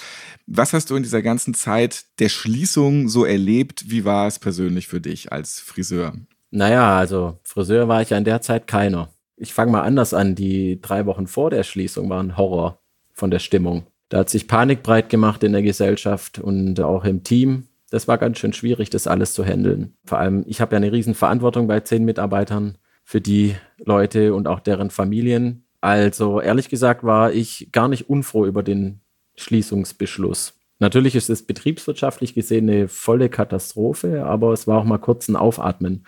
Was 0.46 0.72
hast 0.74 0.92
du 0.92 0.96
in 0.96 1.02
dieser 1.02 1.24
ganzen 1.24 1.56
Zeit 1.56 2.06
der 2.20 2.30
Schließung 2.30 3.10
so 3.10 3.26
erlebt? 3.26 3.86
Wie 3.88 4.06
war 4.06 4.28
es 4.28 4.38
persönlich 4.38 4.88
für 4.88 5.02
dich 5.02 5.32
als 5.32 5.60
Friseur? 5.60 6.14
Naja, 6.52 6.96
also 6.96 7.40
Friseur 7.44 7.88
war 7.88 8.04
ich 8.04 8.12
ja 8.12 8.18
in 8.18 8.26
der 8.26 8.42
Zeit 8.42 8.68
keiner. 8.68 9.10
Ich 9.44 9.54
fange 9.54 9.72
mal 9.72 9.82
anders 9.82 10.14
an. 10.14 10.36
Die 10.36 10.82
drei 10.82 11.06
Wochen 11.06 11.28
vor 11.28 11.50
der 11.50 11.64
Schließung 11.64 12.10
waren 12.10 12.38
Horror 12.38 12.80
von 13.14 13.30
der 13.30 13.40
Stimmung. 13.40 13.84
Da 14.10 14.20
hat 14.20 14.30
sich 14.30 14.48
Panik 14.48 14.84
breit 14.84 15.10
gemacht 15.10 15.44
in 15.44 15.54
der 15.54 15.62
Gesellschaft 15.62 16.40
und 16.40 16.80
auch 16.80 17.06
im 17.06 17.24
Team 17.24 17.68
das 17.94 18.08
war 18.08 18.18
ganz 18.18 18.40
schön 18.40 18.54
schwierig, 18.54 18.90
das 18.90 19.06
alles 19.06 19.36
zu 19.36 19.46
handeln. 19.46 19.94
Vor 20.04 20.18
allem, 20.18 20.44
ich 20.48 20.62
habe 20.62 20.74
ja 20.74 20.78
eine 20.78 20.92
riesen 20.92 21.14
Verantwortung 21.14 21.68
bei 21.68 21.80
zehn 21.82 22.04
Mitarbeitern 22.06 22.80
für 23.04 23.22
die 23.22 23.56
Leute 23.78 24.34
und 24.34 24.48
auch 24.48 24.62
deren 24.62 24.90
Familien. 24.90 25.68
Also 25.80 26.42
ehrlich 26.42 26.70
gesagt 26.70 27.04
war 27.04 27.32
ich 27.32 27.70
gar 27.72 27.88
nicht 27.88 28.10
unfroh 28.10 28.48
über 28.48 28.64
den 28.64 29.02
Schließungsbeschluss. 29.36 30.56
Natürlich 30.80 31.14
ist 31.16 31.30
es 31.30 31.46
betriebswirtschaftlich 31.46 32.34
gesehen 32.34 32.68
eine 32.68 32.88
volle 32.88 33.30
Katastrophe, 33.30 34.26
aber 34.26 34.54
es 34.54 34.66
war 34.66 34.80
auch 34.80 34.86
mal 34.86 34.98
kurz 34.98 35.28
ein 35.28 35.36
Aufatmen. 35.36 36.08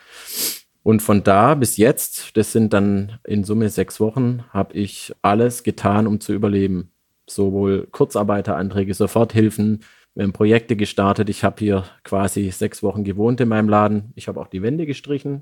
Und 0.85 1.01
von 1.01 1.23
da 1.23 1.55
bis 1.55 1.77
jetzt, 1.77 2.37
das 2.37 2.51
sind 2.51 2.71
dann 2.71 3.17
in 3.23 3.43
Summe 3.43 3.69
sechs 3.69 3.99
Wochen, 3.99 4.43
habe 4.53 4.75
ich 4.75 5.11
alles 5.23 5.63
getan, 5.63 6.05
um 6.05 6.19
zu 6.19 6.31
überleben. 6.31 6.91
Sowohl 7.27 7.87
Kurzarbeiteranträge, 7.89 8.93
Soforthilfen, 8.93 9.79
wir 10.13 10.25
haben 10.25 10.33
Projekte 10.33 10.75
gestartet. 10.75 11.27
Ich 11.27 11.43
habe 11.43 11.55
hier 11.57 11.85
quasi 12.03 12.51
sechs 12.51 12.83
Wochen 12.83 13.03
gewohnt 13.03 13.41
in 13.41 13.49
meinem 13.49 13.67
Laden. 13.67 14.13
Ich 14.13 14.27
habe 14.27 14.39
auch 14.39 14.45
die 14.45 14.61
Wände 14.61 14.85
gestrichen. 14.85 15.41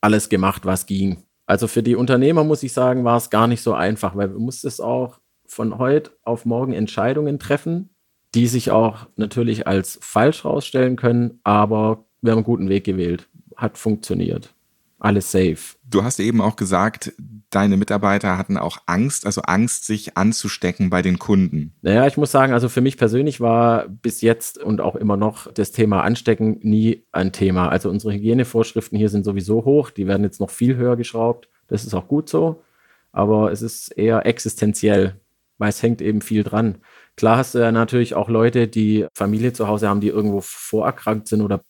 Alles 0.00 0.30
gemacht, 0.30 0.64
was 0.64 0.86
ging. 0.86 1.24
Also 1.44 1.66
für 1.66 1.82
die 1.82 1.94
Unternehmer 1.94 2.42
muss 2.42 2.62
ich 2.62 2.72
sagen, 2.72 3.04
war 3.04 3.18
es 3.18 3.28
gar 3.28 3.48
nicht 3.48 3.60
so 3.60 3.74
einfach, 3.74 4.16
weil 4.16 4.30
du 4.30 4.38
musstest 4.38 4.80
auch 4.80 5.20
von 5.44 5.76
heute 5.76 6.12
auf 6.24 6.46
morgen 6.46 6.72
Entscheidungen 6.72 7.38
treffen, 7.38 7.90
die 8.34 8.46
sich 8.46 8.70
auch 8.70 9.08
natürlich 9.16 9.66
als 9.66 9.98
falsch 10.00 10.46
rausstellen 10.46 10.96
können, 10.96 11.38
aber 11.44 12.06
wir 12.22 12.32
haben 12.32 12.38
einen 12.38 12.44
guten 12.44 12.70
Weg 12.70 12.84
gewählt. 12.84 13.28
Hat 13.56 13.76
funktioniert. 13.76 14.54
Alles 15.00 15.32
safe. 15.32 15.76
Du 15.88 16.04
hast 16.04 16.20
eben 16.20 16.42
auch 16.42 16.56
gesagt, 16.56 17.14
deine 17.48 17.78
Mitarbeiter 17.78 18.36
hatten 18.36 18.58
auch 18.58 18.82
Angst, 18.84 19.24
also 19.24 19.40
Angst, 19.40 19.86
sich 19.86 20.18
anzustecken 20.18 20.90
bei 20.90 21.00
den 21.00 21.18
Kunden. 21.18 21.72
Naja, 21.80 22.06
ich 22.06 22.18
muss 22.18 22.30
sagen, 22.30 22.52
also 22.52 22.68
für 22.68 22.82
mich 22.82 22.98
persönlich 22.98 23.40
war 23.40 23.88
bis 23.88 24.20
jetzt 24.20 24.58
und 24.58 24.82
auch 24.82 24.96
immer 24.96 25.16
noch 25.16 25.50
das 25.52 25.72
Thema 25.72 26.02
Anstecken 26.02 26.58
nie 26.60 27.04
ein 27.12 27.32
Thema. 27.32 27.70
Also 27.70 27.88
unsere 27.88 28.12
Hygienevorschriften 28.12 28.98
hier 28.98 29.08
sind 29.08 29.24
sowieso 29.24 29.64
hoch, 29.64 29.88
die 29.88 30.06
werden 30.06 30.22
jetzt 30.22 30.38
noch 30.38 30.50
viel 30.50 30.76
höher 30.76 30.96
geschraubt. 30.96 31.48
Das 31.66 31.84
ist 31.84 31.94
auch 31.94 32.06
gut 32.06 32.28
so, 32.28 32.62
aber 33.10 33.50
es 33.52 33.62
ist 33.62 33.88
eher 33.96 34.26
existenziell, 34.26 35.18
weil 35.56 35.70
es 35.70 35.82
hängt 35.82 36.02
eben 36.02 36.20
viel 36.20 36.44
dran. 36.44 36.76
Klar 37.16 37.38
hast 37.38 37.54
du 37.54 37.58
ja 37.58 37.72
natürlich 37.72 38.14
auch 38.14 38.28
Leute, 38.28 38.68
die 38.68 39.06
Familie 39.14 39.54
zu 39.54 39.66
Hause 39.66 39.88
haben, 39.88 40.00
die 40.00 40.08
irgendwo 40.08 40.40
vorerkrankt 40.42 41.26
sind 41.26 41.40
oder 41.40 41.62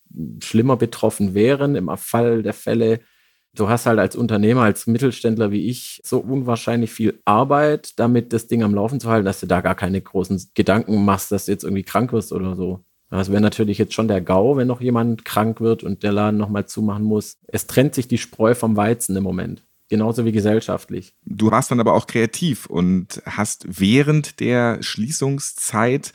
schlimmer 0.42 0.76
betroffen 0.76 1.34
wären 1.34 1.76
im 1.76 1.88
Fall 1.96 2.42
der 2.42 2.54
Fälle 2.54 3.00
Du 3.54 3.68
hast 3.68 3.86
halt 3.86 3.98
als 3.98 4.14
Unternehmer, 4.14 4.62
als 4.62 4.86
Mittelständler 4.86 5.50
wie 5.50 5.68
ich 5.68 6.00
so 6.04 6.18
unwahrscheinlich 6.20 6.92
viel 6.92 7.20
Arbeit, 7.24 7.98
damit 7.98 8.32
das 8.32 8.46
Ding 8.46 8.62
am 8.62 8.74
Laufen 8.74 9.00
zu 9.00 9.10
halten, 9.10 9.24
dass 9.24 9.40
du 9.40 9.46
da 9.46 9.60
gar 9.60 9.74
keine 9.74 10.00
großen 10.00 10.50
Gedanken 10.54 11.04
machst, 11.04 11.32
dass 11.32 11.46
du 11.46 11.52
jetzt 11.52 11.64
irgendwie 11.64 11.82
krank 11.82 12.12
wirst 12.12 12.32
oder 12.32 12.54
so. 12.54 12.84
Das 13.10 13.30
wäre 13.30 13.40
natürlich 13.40 13.78
jetzt 13.78 13.92
schon 13.92 14.06
der 14.06 14.20
GAU, 14.20 14.56
wenn 14.56 14.68
noch 14.68 14.80
jemand 14.80 15.24
krank 15.24 15.60
wird 15.60 15.82
und 15.82 16.04
der 16.04 16.12
Laden 16.12 16.36
nochmal 16.36 16.66
zumachen 16.66 17.02
muss. 17.02 17.38
Es 17.48 17.66
trennt 17.66 17.94
sich 17.94 18.06
die 18.06 18.18
Spreu 18.18 18.54
vom 18.54 18.76
Weizen 18.76 19.16
im 19.16 19.24
Moment. 19.24 19.64
Genauso 19.88 20.24
wie 20.24 20.30
gesellschaftlich. 20.30 21.14
Du 21.24 21.50
warst 21.50 21.72
dann 21.72 21.80
aber 21.80 21.94
auch 21.94 22.06
kreativ 22.06 22.66
und 22.66 23.20
hast 23.26 23.66
während 23.68 24.38
der 24.38 24.80
Schließungszeit 24.80 26.12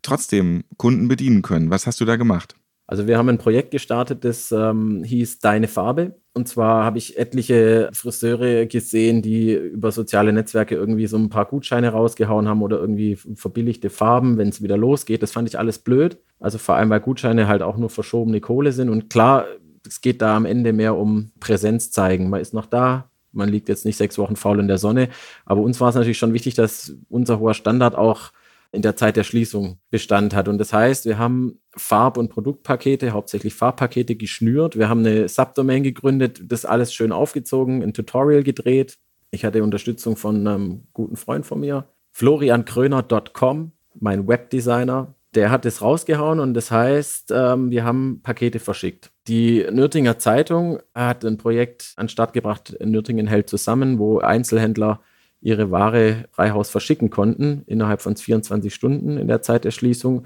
trotzdem 0.00 0.64
Kunden 0.78 1.08
bedienen 1.08 1.42
können. 1.42 1.68
Was 1.68 1.86
hast 1.86 2.00
du 2.00 2.06
da 2.06 2.16
gemacht? 2.16 2.56
Also 2.86 3.06
wir 3.06 3.18
haben 3.18 3.28
ein 3.28 3.36
Projekt 3.36 3.70
gestartet, 3.70 4.24
das 4.24 4.50
ähm, 4.50 5.04
hieß 5.04 5.40
Deine 5.40 5.68
Farbe. 5.68 6.18
Und 6.38 6.46
zwar 6.46 6.84
habe 6.84 6.98
ich 6.98 7.18
etliche 7.18 7.90
Friseure 7.92 8.66
gesehen, 8.66 9.22
die 9.22 9.54
über 9.54 9.90
soziale 9.90 10.32
Netzwerke 10.32 10.76
irgendwie 10.76 11.08
so 11.08 11.16
ein 11.16 11.30
paar 11.30 11.46
Gutscheine 11.46 11.88
rausgehauen 11.88 12.46
haben 12.46 12.62
oder 12.62 12.78
irgendwie 12.78 13.16
verbilligte 13.16 13.90
Farben, 13.90 14.38
wenn 14.38 14.46
es 14.46 14.62
wieder 14.62 14.76
losgeht. 14.76 15.20
Das 15.24 15.32
fand 15.32 15.48
ich 15.48 15.58
alles 15.58 15.80
blöd. 15.80 16.18
Also 16.38 16.58
vor 16.58 16.76
allem, 16.76 16.90
weil 16.90 17.00
Gutscheine 17.00 17.48
halt 17.48 17.62
auch 17.62 17.76
nur 17.76 17.90
verschobene 17.90 18.40
Kohle 18.40 18.70
sind. 18.70 18.88
Und 18.88 19.10
klar, 19.10 19.46
es 19.84 20.00
geht 20.00 20.22
da 20.22 20.36
am 20.36 20.44
Ende 20.44 20.72
mehr 20.72 20.96
um 20.96 21.32
Präsenz 21.40 21.90
zeigen. 21.90 22.30
Man 22.30 22.40
ist 22.40 22.54
noch 22.54 22.66
da, 22.66 23.10
man 23.32 23.48
liegt 23.48 23.68
jetzt 23.68 23.84
nicht 23.84 23.96
sechs 23.96 24.16
Wochen 24.16 24.36
faul 24.36 24.60
in 24.60 24.68
der 24.68 24.78
Sonne. 24.78 25.08
Aber 25.44 25.62
uns 25.62 25.80
war 25.80 25.88
es 25.88 25.96
natürlich 25.96 26.18
schon 26.18 26.34
wichtig, 26.34 26.54
dass 26.54 26.94
unser 27.08 27.40
hoher 27.40 27.54
Standard 27.54 27.96
auch 27.96 28.30
in 28.70 28.82
der 28.82 28.96
Zeit 28.96 29.16
der 29.16 29.24
Schließung 29.24 29.78
Bestand 29.90 30.34
hat. 30.34 30.48
Und 30.48 30.58
das 30.58 30.72
heißt, 30.72 31.06
wir 31.06 31.18
haben 31.18 31.60
Farb- 31.76 32.18
und 32.18 32.28
Produktpakete, 32.28 33.12
hauptsächlich 33.12 33.54
Farbpakete 33.54 34.16
geschnürt. 34.16 34.76
Wir 34.76 34.88
haben 34.88 35.00
eine 35.00 35.28
Subdomain 35.28 35.82
gegründet, 35.82 36.42
das 36.44 36.64
alles 36.64 36.92
schön 36.92 37.12
aufgezogen, 37.12 37.82
ein 37.82 37.94
Tutorial 37.94 38.42
gedreht. 38.42 38.98
Ich 39.30 39.44
hatte 39.44 39.62
Unterstützung 39.62 40.16
von 40.16 40.46
einem 40.46 40.88
guten 40.92 41.16
Freund 41.16 41.46
von 41.46 41.60
mir, 41.60 41.88
floriankröner.com, 42.12 43.72
mein 44.00 44.28
Webdesigner. 44.28 45.14
Der 45.34 45.50
hat 45.50 45.66
es 45.66 45.82
rausgehauen 45.82 46.40
und 46.40 46.54
das 46.54 46.70
heißt, 46.70 47.32
ähm, 47.34 47.70
wir 47.70 47.84
haben 47.84 48.20
Pakete 48.22 48.58
verschickt. 48.60 49.12
Die 49.28 49.66
Nürtinger 49.70 50.18
Zeitung 50.18 50.80
hat 50.94 51.24
ein 51.24 51.36
Projekt 51.36 51.92
an 51.96 52.06
den 52.06 52.08
Start 52.08 52.32
gebracht, 52.32 52.74
Nürtingen 52.80 53.26
hält 53.26 53.48
zusammen, 53.50 53.98
wo 53.98 54.20
Einzelhändler 54.20 55.00
ihre 55.40 55.70
Ware 55.70 56.24
Freihaus 56.30 56.70
verschicken 56.70 57.10
konnten, 57.10 57.62
innerhalb 57.66 58.02
von 58.02 58.16
24 58.16 58.74
Stunden 58.74 59.16
in 59.16 59.28
der 59.28 59.42
Zeit 59.42 59.64
der 59.64 59.70
Schließung. 59.70 60.24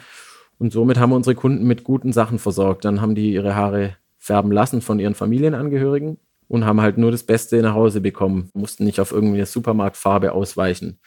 Und 0.58 0.72
somit 0.72 0.98
haben 0.98 1.10
wir 1.10 1.16
unsere 1.16 1.34
Kunden 1.34 1.66
mit 1.66 1.84
guten 1.84 2.12
Sachen 2.12 2.38
versorgt. 2.38 2.84
Dann 2.84 3.00
haben 3.00 3.14
die 3.14 3.32
ihre 3.32 3.54
Haare 3.54 3.96
färben 4.18 4.52
lassen 4.52 4.80
von 4.80 5.00
ihren 5.00 5.14
Familienangehörigen 5.14 6.18
und 6.48 6.64
haben 6.64 6.80
halt 6.80 6.98
nur 6.98 7.10
das 7.10 7.24
Beste 7.24 7.60
nach 7.62 7.74
Hause 7.74 8.00
bekommen, 8.00 8.50
mussten 8.54 8.84
nicht 8.84 9.00
auf 9.00 9.10
irgendeine 9.10 9.46
Supermarktfarbe 9.46 10.32
ausweichen. 10.32 11.00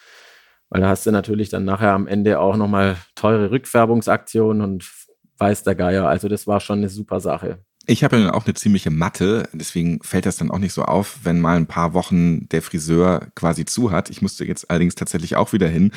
Weil 0.70 0.82
da 0.82 0.90
hast 0.90 1.06
du 1.06 1.12
natürlich 1.12 1.50
dann 1.50 1.66
nachher 1.66 1.94
am 1.94 2.08
Ende 2.08 2.40
auch 2.40 2.58
nochmal 2.58 2.98
teure 3.16 3.52
Rückfärbungsaktionen 3.52 4.62
und 4.62 4.92
weiß 5.38 5.64
der 5.64 5.76
Geier. 5.76 6.08
Also 6.08 6.28
das 6.28 6.48
war 6.48 6.60
schon 6.60 6.80
eine 6.80 6.90
super 6.90 7.20
Sache. 7.20 7.60
Ich 7.88 8.04
habe 8.04 8.18
ja 8.20 8.34
auch 8.34 8.46
eine 8.46 8.56
ziemliche 8.56 8.90
Matte, 8.90 9.48
deswegen 9.54 10.02
fällt 10.02 10.26
das 10.26 10.38
dann 10.38 10.50
auch 10.50 10.58
nicht 10.58 10.74
so 10.74 10.84
auf, 10.84 11.20
wenn 11.24 11.40
mal 11.40 11.58
ein 11.58 11.68
paar 11.68 11.94
Wochen 11.94 12.50
der 12.50 12.62
Friseur 12.62 13.28
quasi 13.36 13.66
zu 13.66 13.92
hat. 13.92 14.10
Ich 14.10 14.22
musste 14.22 14.46
jetzt 14.46 14.70
allerdings 14.70 14.96
tatsächlich 14.96 15.36
auch 15.36 15.54
wieder 15.54 15.68
hin. 15.68 15.92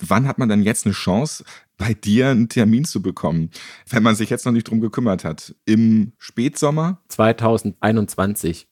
Wann 0.00 0.26
hat 0.26 0.38
man 0.38 0.48
dann 0.48 0.62
jetzt 0.62 0.86
eine 0.86 0.94
Chance, 0.94 1.44
bei 1.76 1.94
dir 1.94 2.28
einen 2.28 2.48
Termin 2.48 2.84
zu 2.84 3.02
bekommen, 3.02 3.50
wenn 3.88 4.02
man 4.02 4.16
sich 4.16 4.30
jetzt 4.30 4.46
noch 4.46 4.52
nicht 4.52 4.68
drum 4.68 4.80
gekümmert 4.80 5.24
hat? 5.24 5.54
Im 5.64 6.12
Spätsommer? 6.18 7.02
2021. 7.08 8.67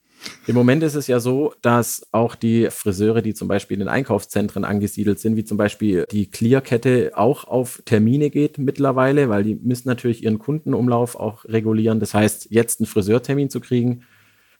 Im 0.47 0.55
Moment 0.55 0.83
ist 0.83 0.95
es 0.95 1.07
ja 1.07 1.19
so, 1.19 1.55
dass 1.61 2.07
auch 2.12 2.35
die 2.35 2.69
Friseure, 2.71 3.23
die 3.23 3.35
zum 3.35 3.49
Beispiel 3.49 3.75
in 3.75 3.81
den 3.81 3.89
Einkaufszentren 3.89 4.65
angesiedelt 4.65 5.19
sind, 5.19 5.37
wie 5.37 5.45
zum 5.45 5.57
Beispiel 5.57 6.07
die 6.11 6.31
Clear-Kette, 6.31 7.12
auch 7.15 7.45
auf 7.45 7.83
Termine 7.85 8.31
geht 8.31 8.59
mittlerweile, 8.59 9.29
weil 9.29 9.43
die 9.43 9.57
müssen 9.57 9.89
natürlich 9.89 10.23
ihren 10.23 10.39
Kundenumlauf 10.39 11.17
auch 11.17 11.45
regulieren. 11.47 12.01
Das 12.01 12.15
heißt, 12.15 12.49
jetzt 12.51 12.81
einen 12.81 12.87
Friseurtermin 12.87 13.51
zu 13.51 13.61
kriegen, 13.61 14.03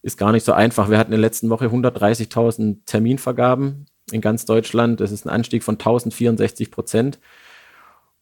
ist 0.03 0.19
gar 0.19 0.33
nicht 0.33 0.45
so 0.45 0.53
einfach. 0.53 0.91
Wir 0.91 0.99
hatten 0.99 1.13
in 1.13 1.21
der 1.21 1.29
letzten 1.29 1.51
Woche 1.51 1.67
130.000 1.67 2.79
Terminvergaben 2.87 3.87
in 4.13 4.21
ganz 4.21 4.45
Deutschland. 4.45 5.01
Das 5.01 5.11
ist 5.13 5.27
ein 5.27 5.31
Anstieg 5.31 5.63
von 5.63 5.75
1064 5.75 6.71
Prozent. 6.71 7.19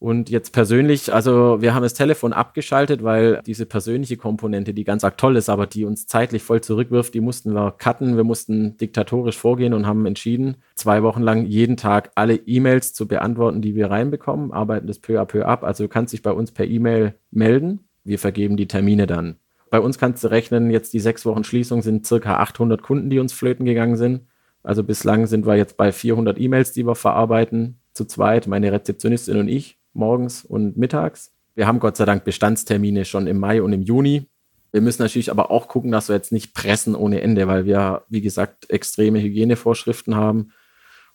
Und 0.05 0.29
jetzt 0.29 0.51
persönlich, 0.51 1.11
also 1.11 1.63
wir 1.63 1.73
haben 1.73 1.81
das 1.81 1.95
Telefon 1.95 2.31
abgeschaltet, 2.31 3.03
weil 3.03 3.41
diese 3.43 3.65
persönliche 3.65 4.17
Komponente, 4.17 4.71
die 4.71 4.83
ganz 4.83 5.03
arg 5.03 5.17
toll 5.17 5.35
ist, 5.35 5.49
aber 5.49 5.65
die 5.65 5.83
uns 5.83 6.05
zeitlich 6.05 6.43
voll 6.43 6.61
zurückwirft, 6.61 7.15
die 7.15 7.21
mussten 7.21 7.55
wir 7.55 7.71
cutten. 7.71 8.15
Wir 8.15 8.23
mussten 8.23 8.77
diktatorisch 8.77 9.35
vorgehen 9.35 9.73
und 9.73 9.87
haben 9.87 10.05
entschieden, 10.05 10.57
zwei 10.75 11.01
Wochen 11.01 11.23
lang 11.23 11.47
jeden 11.47 11.75
Tag 11.75 12.11
alle 12.13 12.35
E-Mails 12.35 12.93
zu 12.93 13.07
beantworten, 13.07 13.63
die 13.63 13.73
wir 13.73 13.89
reinbekommen, 13.89 14.51
arbeiten 14.51 14.85
das 14.85 14.99
peu 14.99 15.19
à 15.19 15.25
peu 15.25 15.43
ab. 15.43 15.63
Also 15.63 15.85
du 15.85 15.87
kannst 15.87 16.13
dich 16.13 16.21
bei 16.21 16.31
uns 16.31 16.51
per 16.51 16.67
E-Mail 16.67 17.15
melden. 17.31 17.79
Wir 18.03 18.19
vergeben 18.19 18.57
die 18.57 18.67
Termine 18.67 19.07
dann. 19.07 19.37
Bei 19.71 19.79
uns 19.79 19.97
kannst 19.97 20.23
du 20.23 20.27
rechnen, 20.27 20.69
jetzt 20.69 20.93
die 20.93 20.99
sechs 20.99 21.25
Wochen 21.25 21.43
Schließung 21.43 21.81
sind 21.81 22.05
circa 22.05 22.35
800 22.35 22.83
Kunden, 22.83 23.09
die 23.09 23.17
uns 23.17 23.33
flöten 23.33 23.65
gegangen 23.65 23.97
sind. 23.97 24.27
Also 24.61 24.83
bislang 24.83 25.25
sind 25.25 25.47
wir 25.47 25.55
jetzt 25.55 25.77
bei 25.77 25.91
400 25.91 26.39
E-Mails, 26.39 26.73
die 26.73 26.85
wir 26.85 26.93
verarbeiten, 26.93 27.79
zu 27.91 28.05
zweit, 28.05 28.45
meine 28.45 28.71
Rezeptionistin 28.71 29.37
und 29.37 29.47
ich 29.47 29.79
morgens 29.95 30.43
und 30.43 30.77
mittags. 30.77 31.33
Wir 31.55 31.67
haben 31.67 31.79
Gott 31.79 31.97
sei 31.97 32.05
Dank 32.05 32.23
Bestandstermine 32.23 33.05
schon 33.05 33.27
im 33.27 33.37
Mai 33.37 33.61
und 33.61 33.73
im 33.73 33.81
Juni. 33.81 34.27
Wir 34.71 34.81
müssen 34.81 35.01
natürlich 35.01 35.31
aber 35.31 35.51
auch 35.51 35.67
gucken, 35.67 35.91
dass 35.91 36.09
wir 36.09 36.15
jetzt 36.15 36.31
nicht 36.31 36.53
pressen 36.53 36.95
ohne 36.95 37.21
Ende, 37.21 37.47
weil 37.47 37.65
wir, 37.65 38.03
wie 38.09 38.21
gesagt, 38.21 38.69
extreme 38.69 39.21
Hygienevorschriften 39.21 40.15
haben. 40.15 40.51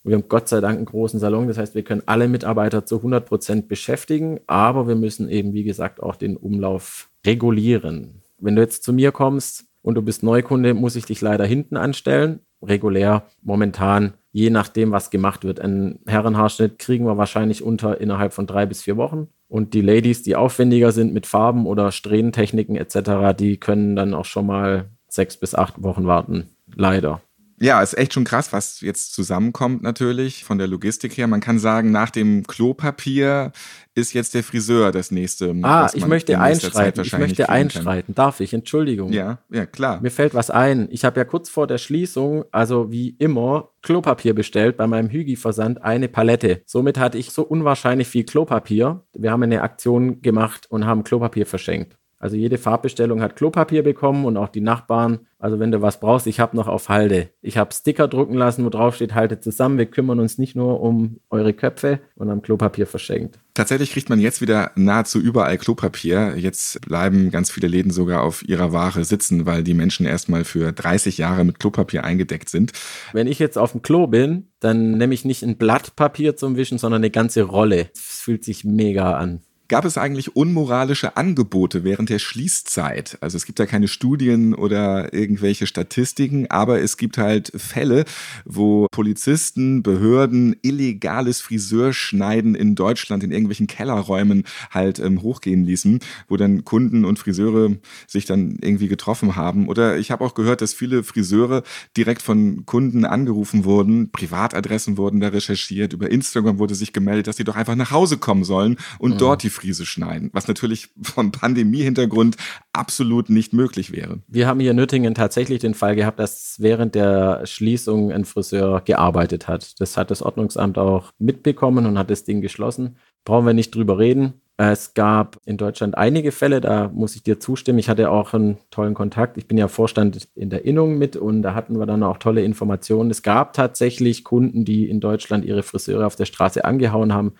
Und 0.03 0.11
wir 0.11 0.15
haben 0.17 0.29
Gott 0.29 0.49
sei 0.49 0.61
Dank 0.61 0.79
einen 0.79 0.87
großen 0.87 1.21
Salon. 1.21 1.47
Das 1.47 1.59
heißt, 1.59 1.75
wir 1.75 1.85
können 1.85 2.03
alle 2.07 2.27
Mitarbeiter 2.27 2.87
zu 2.87 2.97
100 2.97 3.27
Prozent 3.27 3.69
beschäftigen, 3.69 4.41
aber 4.47 4.89
wir 4.89 4.97
müssen 4.97 5.29
eben, 5.29 5.53
wie 5.53 5.65
gesagt, 5.65 6.03
auch 6.03 6.17
den 6.17 6.39
Umlauf 6.39 7.11
regulieren. 7.27 8.23
Wenn 8.39 8.57
du 8.57 8.63
jetzt 8.63 8.83
zu 8.83 8.95
mir 8.95 9.13
kommst, 9.13 9.67
und 9.83 9.95
du 9.95 10.03
bist 10.03 10.23
Neukunde, 10.23 10.75
muss 10.75 10.97
ich 10.97 11.07
dich 11.07 11.21
leider 11.21 11.45
hinten 11.45 11.77
anstellen. 11.77 12.41
Regulär 12.63 13.25
momentan, 13.43 14.15
je 14.33 14.51
nachdem, 14.51 14.93
was 14.93 15.11
gemacht 15.11 15.45
wird. 15.45 15.61
Einen 15.61 16.01
Herrenhaarschnitt 16.07 16.79
kriegen 16.79 17.07
wir 17.07 17.17
wahrscheinlich 17.17 17.63
unter 17.63 18.01
innerhalb 18.01 18.33
von 18.33 18.47
drei 18.47 18.67
bis 18.67 18.83
vier 18.83 18.97
Wochen. 18.97 19.29
Und 19.49 19.75
die 19.75 19.81
Ladies, 19.81 20.23
die 20.23 20.37
aufwendiger 20.37 20.93
sind 20.93 21.13
mit 21.13 21.27
Farben 21.27 21.67
oder 21.67 21.91
Strähnentechniken 21.91 22.77
etc., 22.77 23.37
die 23.37 23.59
können 23.59 23.97
dann 23.97 24.15
auch 24.15 24.25
schon 24.25 24.47
mal 24.47 24.91
sechs 25.09 25.37
bis 25.37 25.55
acht 25.55 25.83
Wochen 25.83 26.07
warten. 26.07 26.51
Leider. 26.75 27.21
Ja, 27.63 27.83
ist 27.83 27.97
echt 27.99 28.15
schon 28.15 28.25
krass, 28.25 28.55
was 28.55 28.81
jetzt 28.81 29.13
zusammenkommt 29.13 29.83
natürlich 29.83 30.45
von 30.45 30.57
der 30.57 30.67
Logistik 30.67 31.19
her. 31.19 31.27
Man 31.27 31.41
kann 31.41 31.59
sagen, 31.59 31.91
nach 31.91 32.09
dem 32.09 32.47
Klopapier 32.47 33.53
ist 33.95 34.15
jetzt 34.15 34.33
der 34.33 34.43
Friseur 34.43 34.93
das 34.93 35.11
nächste. 35.11 35.55
Ah, 35.63 35.91
ich 35.93 36.07
möchte 36.07 36.41
einschreiten. 36.41 37.05
Ich 37.05 37.19
möchte 37.19 37.51
einschreiten. 37.51 38.15
Kann. 38.15 38.25
Darf 38.25 38.41
ich? 38.41 38.55
Entschuldigung. 38.55 39.13
Ja, 39.13 39.41
ja, 39.51 39.67
klar. 39.67 40.01
Mir 40.01 40.11
fällt 40.11 40.33
was 40.33 40.49
ein. 40.51 40.89
Ich 40.91 41.05
habe 41.05 41.21
ja 41.21 41.25
kurz 41.25 41.51
vor 41.51 41.67
der 41.67 41.77
Schließung, 41.77 42.47
also 42.51 42.91
wie 42.91 43.11
immer, 43.19 43.69
Klopapier 43.83 44.35
bestellt 44.35 44.79
bei 44.79 44.87
meinem 44.87 45.11
Hügi-Versand, 45.11 45.83
eine 45.83 46.09
Palette. 46.09 46.63
Somit 46.65 46.99
hatte 46.99 47.19
ich 47.19 47.31
so 47.31 47.43
unwahrscheinlich 47.43 48.09
viel 48.09 48.25
Klopapier. 48.25 49.05
Wir 49.13 49.33
haben 49.33 49.43
eine 49.43 49.61
Aktion 49.61 50.23
gemacht 50.23 50.67
und 50.71 50.87
haben 50.87 51.05
Klopapier 51.05 51.45
verschenkt. 51.45 52.00
Also 52.21 52.37
jede 52.37 52.59
Farbbestellung 52.59 53.23
hat 53.23 53.35
Klopapier 53.35 53.83
bekommen 53.83 54.27
und 54.27 54.37
auch 54.37 54.51
die 54.51 54.61
Nachbarn. 54.61 55.21
Also 55.39 55.59
wenn 55.59 55.73
du 55.73 55.81
was 55.81 56.01
brauchst, 56.01 56.27
ich 56.27 56.39
habe 56.39 56.55
noch 56.55 56.69
auf 56.69 56.91
Halde. 56.91 57.31
Ich 57.41 57.57
habe 57.57 57.73
Sticker 57.73 58.09
drucken 58.09 58.35
lassen, 58.35 58.63
wo 58.63 58.69
drauf 58.69 58.95
steht, 58.95 59.15
haltet 59.15 59.43
zusammen. 59.43 59.79
Wir 59.79 59.87
kümmern 59.87 60.21
uns 60.21 60.37
nicht 60.37 60.55
nur 60.55 60.83
um 60.83 61.21
eure 61.31 61.55
Köpfe 61.55 62.01
und 62.17 62.29
haben 62.29 62.43
Klopapier 62.43 62.87
verschenkt. 62.87 63.39
Tatsächlich 63.55 63.93
kriegt 63.93 64.11
man 64.11 64.21
jetzt 64.21 64.43
wieder 64.43 64.71
nahezu 64.77 65.19
überall 65.19 65.57
Klopapier. 65.57 66.35
Jetzt 66.37 66.83
bleiben 66.83 67.31
ganz 67.31 67.51
viele 67.51 67.69
Läden 67.69 67.91
sogar 67.91 68.23
auf 68.23 68.47
ihrer 68.47 68.75
Ware 68.75 69.03
sitzen, 69.05 69.47
weil 69.47 69.65
die 69.65 69.75
Menschen 69.75 70.05
erstmal 70.05 70.45
für 70.45 70.73
30 70.73 71.17
Jahre 71.17 71.45
mit 71.45 71.59
Klopapier 71.59 72.05
eingedeckt 72.05 72.51
sind. 72.51 72.73
Wenn 73.15 73.29
ich 73.29 73.39
jetzt 73.39 73.57
auf 73.57 73.73
dem 73.73 73.81
Klo 73.81 74.07
bin, 74.07 74.49
dann 74.61 74.99
nehme 74.99 75.15
ich 75.15 75.25
nicht 75.25 75.43
ein 75.43 75.57
Blatt 75.57 75.97
Papier 75.97 76.37
zum 76.37 76.57
Wischen, 76.57 76.77
sondern 76.77 77.01
eine 77.01 77.11
ganze 77.11 77.45
Rolle. 77.45 77.87
Das 77.95 78.21
fühlt 78.21 78.45
sich 78.45 78.65
mega 78.65 79.15
an. 79.15 79.41
Gab 79.71 79.85
es 79.85 79.97
eigentlich 79.97 80.35
unmoralische 80.35 81.17
Angebote 81.17 81.85
während 81.85 82.09
der 82.11 82.19
Schließzeit? 82.19 83.17
Also 83.21 83.37
es 83.37 83.47
gibt 83.47 83.61
da 83.61 83.67
keine 83.67 83.87
Studien 83.87 84.53
oder 84.53 85.15
irgendwelche 85.15 85.69
Statistiken, 85.69 86.49
aber 86.51 86.81
es 86.81 86.97
gibt 86.97 87.19
halt 87.19 87.53
Fälle, 87.55 88.05
wo 88.45 88.89
Polizisten, 88.91 89.85
Behörden 89.85 90.57
illegales 90.63 91.41
Friseurschneiden 91.41 92.57
in 92.57 92.75
Deutschland 92.75 93.23
in 93.23 93.31
irgendwelchen 93.31 93.69
Kellerräumen 93.69 94.43
halt 94.73 94.99
ähm, 94.99 95.23
hochgehen 95.23 95.63
ließen, 95.63 96.01
wo 96.27 96.37
dann 96.37 96.65
Kunden 96.65 97.05
und 97.05 97.21
Friseure 97.21 97.77
sich 98.09 98.25
dann 98.25 98.59
irgendwie 98.61 98.89
getroffen 98.89 99.37
haben. 99.37 99.69
Oder 99.69 99.99
ich 99.99 100.11
habe 100.11 100.25
auch 100.25 100.35
gehört, 100.35 100.63
dass 100.63 100.75
viele 100.75 101.05
Friseure 101.05 101.63
direkt 101.97 102.23
von 102.23 102.67
Kunden 102.67 103.05
angerufen 103.05 103.65
wurden, 103.65 104.11
Privatadressen 104.11 104.97
wurden 104.97 105.21
da 105.21 105.29
recherchiert, 105.29 105.93
über 105.93 106.11
Instagram 106.11 106.59
wurde 106.59 106.75
sich 106.75 106.93
gemeldet, 106.93 107.29
dass 107.29 107.37
sie 107.37 107.45
doch 107.45 107.55
einfach 107.55 107.77
nach 107.77 107.93
Hause 107.93 108.19
kommen 108.19 108.43
sollen 108.43 108.77
und 108.99 109.13
mhm. 109.13 109.19
dort 109.19 109.45
die 109.45 109.60
Friese 109.61 109.85
schneiden, 109.85 110.31
was 110.33 110.49
natürlich 110.49 110.89
vom 111.03 111.33
Pandemie-Hintergrund 111.33 112.37
absolut 112.73 113.29
nicht 113.29 113.53
möglich 113.53 113.93
wäre. 113.93 114.21
Wir 114.27 114.47
haben 114.47 114.61
hier 114.61 114.71
in 114.71 114.77
Nürtingen 114.77 115.15
tatsächlich 115.15 115.61
den 115.61 115.75
Fall 115.75 115.97
gehabt, 115.97 116.19
dass 116.19 116.57
während 116.59 116.95
der 116.95 117.47
Schließung 117.47 118.11
ein 118.11 118.25
Friseur 118.25 118.81
gearbeitet 118.81 119.49
hat. 119.49 119.81
Das 119.81 119.97
hat 119.97 120.11
das 120.11 120.23
Ordnungsamt 120.23 120.79
auch 120.79 121.13
mitbekommen 121.19 121.87
und 121.87 121.99
hat 121.99 122.11
das 122.11 122.25
Ding 122.25 122.41
geschlossen. 122.41 122.97
Brauchen 123.25 123.47
wir 123.47 123.55
nicht 123.55 123.75
drüber 123.75 123.99
reden. 123.99 124.35
Es 124.57 124.93
gab 124.93 125.39
in 125.47 125.57
Deutschland 125.57 125.97
einige 125.97 126.33
Fälle, 126.33 126.61
da 126.61 126.89
muss 126.89 127.17
ich 127.17 127.23
dir 127.23 127.41
zustimmen. 127.41 127.79
Ich 127.79 127.89
hatte 127.89 128.11
auch 128.11 128.35
einen 128.35 128.59
tollen 128.71 128.93
Kontakt. 128.93 129.39
Ich 129.39 129.47
bin 129.47 129.57
ja 129.57 129.69
Vorstand 129.69 130.29
in 130.35 130.51
der 130.51 130.67
Innung 130.67 130.99
mit 130.99 131.17
und 131.17 131.43
da 131.43 131.55
hatten 131.55 131.79
wir 131.79 131.87
dann 131.87 132.03
auch 132.03 132.19
tolle 132.19 132.43
Informationen. 132.43 133.11
Es 133.11 133.23
gab 133.23 133.55
tatsächlich 133.55 134.23
Kunden, 134.23 134.67
die 134.67 134.89
in 134.89 135.01
Deutschland 135.01 135.47
ihre 135.47 135.63
Friseure 135.63 136.07
auf 136.07 136.17
der 136.17 136.27
Straße 136.27 136.65
angehauen 136.65 137.15
haben 137.15 137.33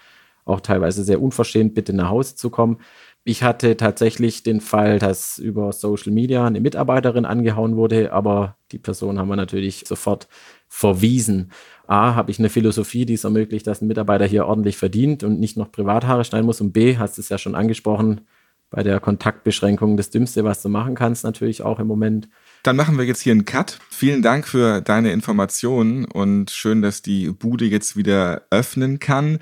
auch 0.51 0.61
teilweise 0.61 1.05
sehr 1.05 1.23
unverschämt, 1.23 1.75
bitte 1.75 1.93
nach 1.93 2.11
Hause 2.11 2.37
zu 2.37 2.51
kommen. 2.51 2.79
Ich 3.23 3.43
hatte 3.43 3.77
tatsächlich 3.77 4.43
den 4.43 4.61
Fall, 4.61 4.99
dass 4.99 5.39
über 5.39 5.73
Social 5.73 6.13
Media 6.13 6.47
eine 6.47 6.61
Mitarbeiterin 6.61 7.27
angehauen 7.27 7.77
wurde, 7.77 8.13
aber 8.13 8.57
die 8.73 8.79
Person 8.79 9.19
haben 9.19 9.29
wir 9.29 9.37
natürlich 9.37 9.85
sofort 9.87 10.27
verwiesen. 10.69 11.53
A, 11.87 12.15
habe 12.15 12.31
ich 12.31 12.39
eine 12.39 12.49
Philosophie, 12.49 13.05
die 13.05 13.15
es 13.15 13.25
ermöglicht, 13.25 13.67
dass 13.67 13.83
ein 13.83 13.89
Mitarbeiter 13.89 14.25
hier 14.25 14.47
ordentlich 14.47 14.79
verdient 14.79 15.23
und 15.23 15.39
nicht 15.39 15.57
noch 15.57 15.71
Privathaare 15.71 16.25
schneiden 16.25 16.47
muss. 16.47 16.61
Und 16.61 16.73
B, 16.73 16.97
hast 16.97 17.19
es 17.19 17.29
ja 17.29 17.37
schon 17.37 17.55
angesprochen, 17.55 18.23
bei 18.71 18.85
der 18.85 19.01
Kontaktbeschränkung 19.01 19.97
das 19.97 20.11
Dümmste, 20.11 20.45
was 20.45 20.63
du 20.63 20.69
machen 20.69 20.95
kannst, 20.95 21.25
natürlich 21.25 21.63
auch 21.63 21.81
im 21.81 21.89
Moment. 21.89 22.29
Dann 22.63 22.77
machen 22.77 22.97
wir 22.97 23.05
jetzt 23.05 23.21
hier 23.21 23.33
einen 23.33 23.45
Cut. 23.45 23.81
Vielen 23.91 24.23
Dank 24.23 24.47
für 24.47 24.81
deine 24.81 25.13
Informationen 25.13 26.05
und 26.05 26.51
schön, 26.51 26.81
dass 26.81 27.03
die 27.03 27.31
Bude 27.33 27.65
jetzt 27.65 27.97
wieder 27.97 28.43
öffnen 28.51 29.01
kann 29.01 29.41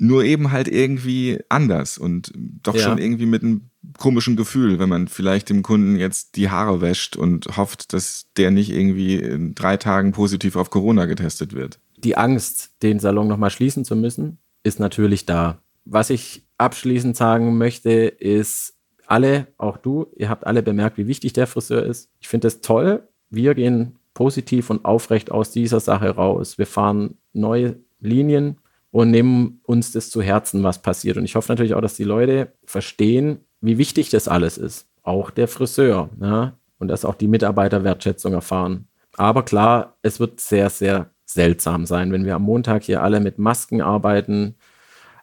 nur 0.00 0.24
eben 0.24 0.50
halt 0.50 0.66
irgendwie 0.66 1.40
anders 1.50 1.98
und 1.98 2.32
doch 2.34 2.74
ja. 2.74 2.80
schon 2.80 2.98
irgendwie 2.98 3.26
mit 3.26 3.42
einem 3.42 3.70
komischen 3.98 4.34
Gefühl, 4.34 4.78
wenn 4.78 4.88
man 4.88 5.08
vielleicht 5.08 5.50
dem 5.50 5.62
Kunden 5.62 5.96
jetzt 5.96 6.36
die 6.36 6.48
Haare 6.48 6.80
wäscht 6.80 7.16
und 7.16 7.56
hofft, 7.56 7.92
dass 7.92 8.26
der 8.36 8.50
nicht 8.50 8.70
irgendwie 8.70 9.16
in 9.16 9.54
drei 9.54 9.76
Tagen 9.76 10.12
positiv 10.12 10.56
auf 10.56 10.70
Corona 10.70 11.04
getestet 11.04 11.52
wird. 11.52 11.80
Die 11.98 12.16
Angst, 12.16 12.70
den 12.82 12.98
Salon 12.98 13.28
nochmal 13.28 13.50
schließen 13.50 13.84
zu 13.84 13.94
müssen, 13.94 14.38
ist 14.62 14.80
natürlich 14.80 15.26
da. 15.26 15.58
Was 15.84 16.08
ich 16.08 16.46
abschließend 16.56 17.14
sagen 17.16 17.58
möchte, 17.58 17.90
ist, 17.90 18.74
alle, 19.06 19.48
auch 19.58 19.76
du, 19.76 20.06
ihr 20.16 20.30
habt 20.30 20.46
alle 20.46 20.62
bemerkt, 20.62 20.96
wie 20.96 21.08
wichtig 21.08 21.34
der 21.34 21.46
Friseur 21.46 21.84
ist. 21.84 22.08
Ich 22.20 22.28
finde 22.28 22.48
es 22.48 22.60
toll. 22.62 23.06
Wir 23.28 23.54
gehen 23.54 23.98
positiv 24.14 24.70
und 24.70 24.84
aufrecht 24.84 25.30
aus 25.30 25.50
dieser 25.50 25.80
Sache 25.80 26.10
raus. 26.10 26.56
Wir 26.56 26.66
fahren 26.66 27.16
neue 27.32 27.80
Linien 28.00 28.59
und 28.90 29.10
nehmen 29.10 29.60
uns 29.64 29.92
das 29.92 30.10
zu 30.10 30.22
Herzen, 30.22 30.62
was 30.62 30.82
passiert. 30.82 31.16
Und 31.16 31.24
ich 31.24 31.36
hoffe 31.36 31.52
natürlich 31.52 31.74
auch, 31.74 31.80
dass 31.80 31.94
die 31.94 32.04
Leute 32.04 32.52
verstehen, 32.64 33.40
wie 33.60 33.78
wichtig 33.78 34.10
das 34.10 34.28
alles 34.28 34.58
ist. 34.58 34.88
Auch 35.02 35.30
der 35.30 35.48
Friseur. 35.48 36.10
Ja? 36.20 36.58
Und 36.78 36.88
dass 36.88 37.04
auch 37.04 37.14
die 37.14 37.28
Mitarbeiter 37.28 37.84
Wertschätzung 37.84 38.32
erfahren. 38.32 38.88
Aber 39.16 39.44
klar, 39.44 39.96
es 40.02 40.20
wird 40.20 40.40
sehr, 40.40 40.70
sehr 40.70 41.10
seltsam 41.24 41.86
sein, 41.86 42.12
wenn 42.12 42.24
wir 42.24 42.34
am 42.34 42.42
Montag 42.42 42.82
hier 42.84 43.02
alle 43.02 43.20
mit 43.20 43.38
Masken 43.38 43.80
arbeiten. 43.80 44.56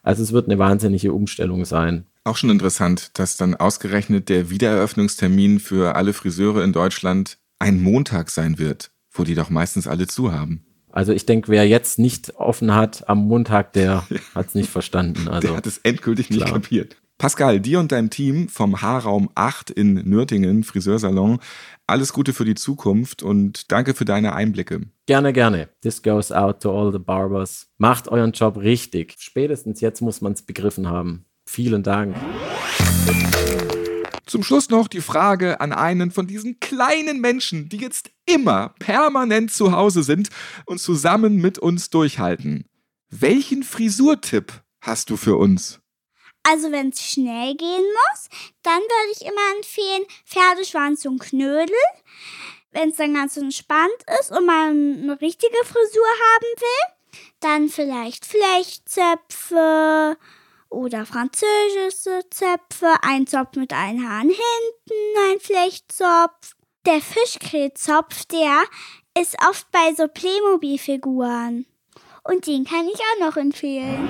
Also 0.03 0.23
es 0.23 0.31
wird 0.31 0.47
eine 0.47 0.59
wahnsinnige 0.59 1.11
Umstellung 1.11 1.65
sein. 1.65 2.05
Auch 2.23 2.37
schon 2.37 2.49
interessant, 2.49 3.17
dass 3.19 3.37
dann 3.37 3.55
ausgerechnet 3.55 4.29
der 4.29 4.49
Wiedereröffnungstermin 4.49 5.59
für 5.59 5.95
alle 5.95 6.13
Friseure 6.13 6.63
in 6.63 6.73
Deutschland 6.73 7.37
ein 7.59 7.81
Montag 7.81 8.29
sein 8.29 8.59
wird, 8.59 8.91
wo 9.11 9.23
die 9.23 9.35
doch 9.35 9.49
meistens 9.49 9.87
alle 9.87 10.07
zu 10.07 10.31
haben. 10.31 10.66
Also 10.97 11.13
ich 11.13 11.27
denke, 11.27 11.49
wer 11.49 11.67
jetzt 11.67 11.99
nicht 11.99 12.37
offen 12.37 12.73
hat 12.73 13.07
am 13.07 13.27
Montag, 13.27 13.71
der 13.73 14.03
hat 14.33 14.47
es 14.47 14.55
nicht 14.55 14.67
verstanden. 14.67 15.27
Also, 15.27 15.49
der 15.49 15.57
hat 15.57 15.67
es 15.67 15.77
endgültig 15.77 16.31
nicht 16.31 16.47
kapiert. 16.47 16.95
Pascal, 17.19 17.59
dir 17.59 17.79
und 17.79 17.91
deinem 17.91 18.09
Team 18.09 18.49
vom 18.49 18.81
Haarraum 18.81 19.29
8 19.35 19.69
in 19.69 19.93
Nürtingen, 19.93 20.63
Friseursalon, 20.63 21.37
alles 21.85 22.13
Gute 22.13 22.33
für 22.33 22.45
die 22.45 22.55
Zukunft 22.55 23.21
und 23.21 23.71
danke 23.71 23.93
für 23.93 24.05
deine 24.05 24.33
Einblicke. 24.33 24.87
Gerne, 25.05 25.33
gerne. 25.33 25.69
This 25.83 26.01
goes 26.01 26.31
out 26.31 26.61
to 26.61 26.71
all 26.71 26.91
the 26.91 26.97
barbers. 26.97 27.67
Macht 27.77 28.07
euren 28.07 28.31
Job 28.31 28.57
richtig. 28.57 29.17
Spätestens 29.19 29.81
jetzt 29.81 30.01
muss 30.01 30.21
man 30.21 30.33
es 30.33 30.41
begriffen 30.41 30.89
haben. 30.89 31.25
Vielen 31.45 31.83
Dank. 31.83 32.15
Zum 34.27 34.43
Schluss 34.43 34.69
noch 34.69 34.89
die 34.89 35.01
Frage 35.01 35.61
an 35.61 35.71
einen 35.71 36.11
von 36.11 36.27
diesen 36.27 36.59
kleinen 36.59 37.21
Menschen, 37.21 37.69
die 37.69 37.77
jetzt 37.77 38.11
immer 38.25 38.75
permanent 38.77 39.53
zu 39.53 39.71
Hause 39.71 40.03
sind 40.03 40.29
und 40.65 40.79
zusammen 40.79 41.37
mit 41.37 41.57
uns 41.57 41.89
durchhalten. 41.89 42.65
Welchen 43.09 43.63
Frisurtipp 43.63 44.51
hast 44.81 45.09
du 45.09 45.15
für 45.15 45.37
uns? 45.37 45.79
Also 46.43 46.73
wenn 46.73 46.89
es 46.89 47.01
schnell 47.09 47.55
gehen 47.55 47.83
muss, 47.83 48.27
dann 48.63 48.79
würde 48.79 49.13
ich 49.13 49.21
immer 49.21 49.55
empfehlen 49.55 50.03
Pferdeschwanz 50.25 51.05
und 51.05 51.19
Knödel. 51.19 51.75
Wenn 52.71 52.89
es 52.89 52.97
dann 52.97 53.13
ganz 53.13 53.37
entspannt 53.37 54.03
ist 54.19 54.31
und 54.31 54.45
man 54.45 55.03
eine 55.03 55.21
richtige 55.21 55.57
Frisur 55.63 56.07
haben 56.33 56.59
will, 56.59 56.95
dann 57.39 57.69
vielleicht 57.69 58.25
Flechtzöpfe 58.25 60.17
oder 60.69 61.05
französische 61.05 62.21
Zöpfe, 62.29 62.93
ein 63.01 63.27
Zopf 63.27 63.55
mit 63.55 63.73
einem 63.73 64.07
Hahn 64.07 64.29
hinten, 64.29 65.31
ein 65.31 65.39
Flechtzopf. 65.39 66.55
Der 66.85 67.01
Fischkrebszopf, 67.01 68.25
der 68.25 68.63
ist 69.19 69.35
oft 69.49 69.69
bei 69.71 69.93
so 69.95 70.07
Playmobil-Figuren. 70.07 71.65
Und 72.23 72.47
den 72.47 72.65
kann 72.65 72.87
ich 72.87 72.99
auch 72.99 73.27
noch 73.27 73.37
empfehlen. 73.37 74.09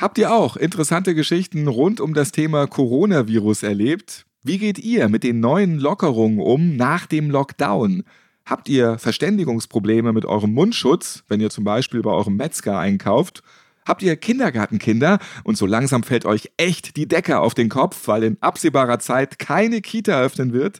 Habt 0.00 0.18
ihr 0.18 0.32
auch 0.32 0.56
interessante 0.56 1.14
Geschichten 1.14 1.68
rund 1.68 2.00
um 2.00 2.14
das 2.14 2.32
Thema 2.32 2.66
Coronavirus 2.66 3.62
erlebt? 3.62 4.26
Wie 4.42 4.58
geht 4.58 4.78
ihr 4.78 5.08
mit 5.08 5.22
den 5.22 5.40
neuen 5.40 5.78
Lockerungen 5.78 6.40
um 6.40 6.76
nach 6.76 7.06
dem 7.06 7.30
Lockdown? 7.30 8.02
Habt 8.44 8.68
ihr 8.68 8.98
Verständigungsprobleme 8.98 10.12
mit 10.12 10.24
eurem 10.24 10.52
Mundschutz, 10.52 11.22
wenn 11.28 11.40
ihr 11.40 11.50
zum 11.50 11.62
Beispiel 11.62 12.02
bei 12.02 12.10
eurem 12.10 12.36
Metzger 12.36 12.78
einkauft? 12.78 13.42
Habt 13.84 14.02
ihr 14.02 14.16
Kindergartenkinder 14.16 15.18
und 15.44 15.56
so 15.56 15.66
langsam 15.66 16.02
fällt 16.02 16.24
euch 16.24 16.50
echt 16.56 16.96
die 16.96 17.08
Decke 17.08 17.40
auf 17.40 17.54
den 17.54 17.68
Kopf, 17.68 18.08
weil 18.08 18.22
in 18.22 18.38
absehbarer 18.40 18.98
Zeit 18.98 19.38
keine 19.38 19.80
Kita 19.80 20.20
öffnen 20.20 20.52
wird? 20.52 20.78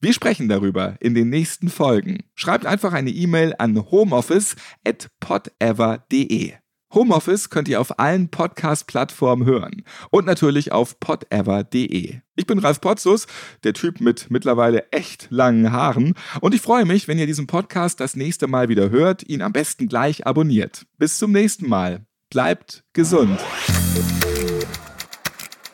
Wir 0.00 0.12
sprechen 0.12 0.50
darüber 0.50 0.96
in 1.00 1.14
den 1.14 1.30
nächsten 1.30 1.70
Folgen. 1.70 2.24
Schreibt 2.34 2.66
einfach 2.66 2.92
eine 2.92 3.10
E-Mail 3.10 3.54
an 3.58 3.90
homeoffice@podever.de. 3.90 6.52
Homeoffice 6.92 7.48
könnt 7.50 7.68
ihr 7.68 7.80
auf 7.80 7.98
allen 7.98 8.28
Podcast-Plattformen 8.28 9.46
hören 9.46 9.82
und 10.10 10.26
natürlich 10.26 10.70
auf 10.70 11.00
podever.de. 11.00 12.20
Ich 12.36 12.46
bin 12.46 12.58
Ralf 12.58 12.80
Potzus, 12.80 13.26
der 13.64 13.72
Typ 13.72 14.00
mit 14.00 14.30
mittlerweile 14.30 14.92
echt 14.92 15.26
langen 15.30 15.72
Haaren 15.72 16.14
und 16.40 16.54
ich 16.54 16.60
freue 16.60 16.84
mich, 16.84 17.08
wenn 17.08 17.18
ihr 17.18 17.26
diesen 17.26 17.48
Podcast 17.48 17.98
das 17.98 18.14
nächste 18.14 18.46
Mal 18.46 18.68
wieder 18.68 18.90
hört, 18.90 19.28
ihn 19.28 19.42
am 19.42 19.52
besten 19.52 19.88
gleich 19.88 20.24
abonniert. 20.26 20.86
Bis 20.98 21.18
zum 21.18 21.32
nächsten 21.32 21.68
Mal. 21.68 22.06
Bleibt 22.34 22.82
gesund. 22.92 23.40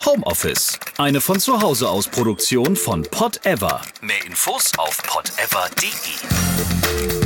Homeoffice, 0.04 0.78
eine 0.98 1.22
von 1.22 1.40
zu 1.40 1.62
Hause 1.62 1.88
aus 1.88 2.06
Produktion 2.06 2.76
von 2.76 3.00
Podever. 3.00 3.80
Mehr 4.02 4.22
Infos 4.26 4.70
auf 4.76 5.02
podever.de. 5.04 7.19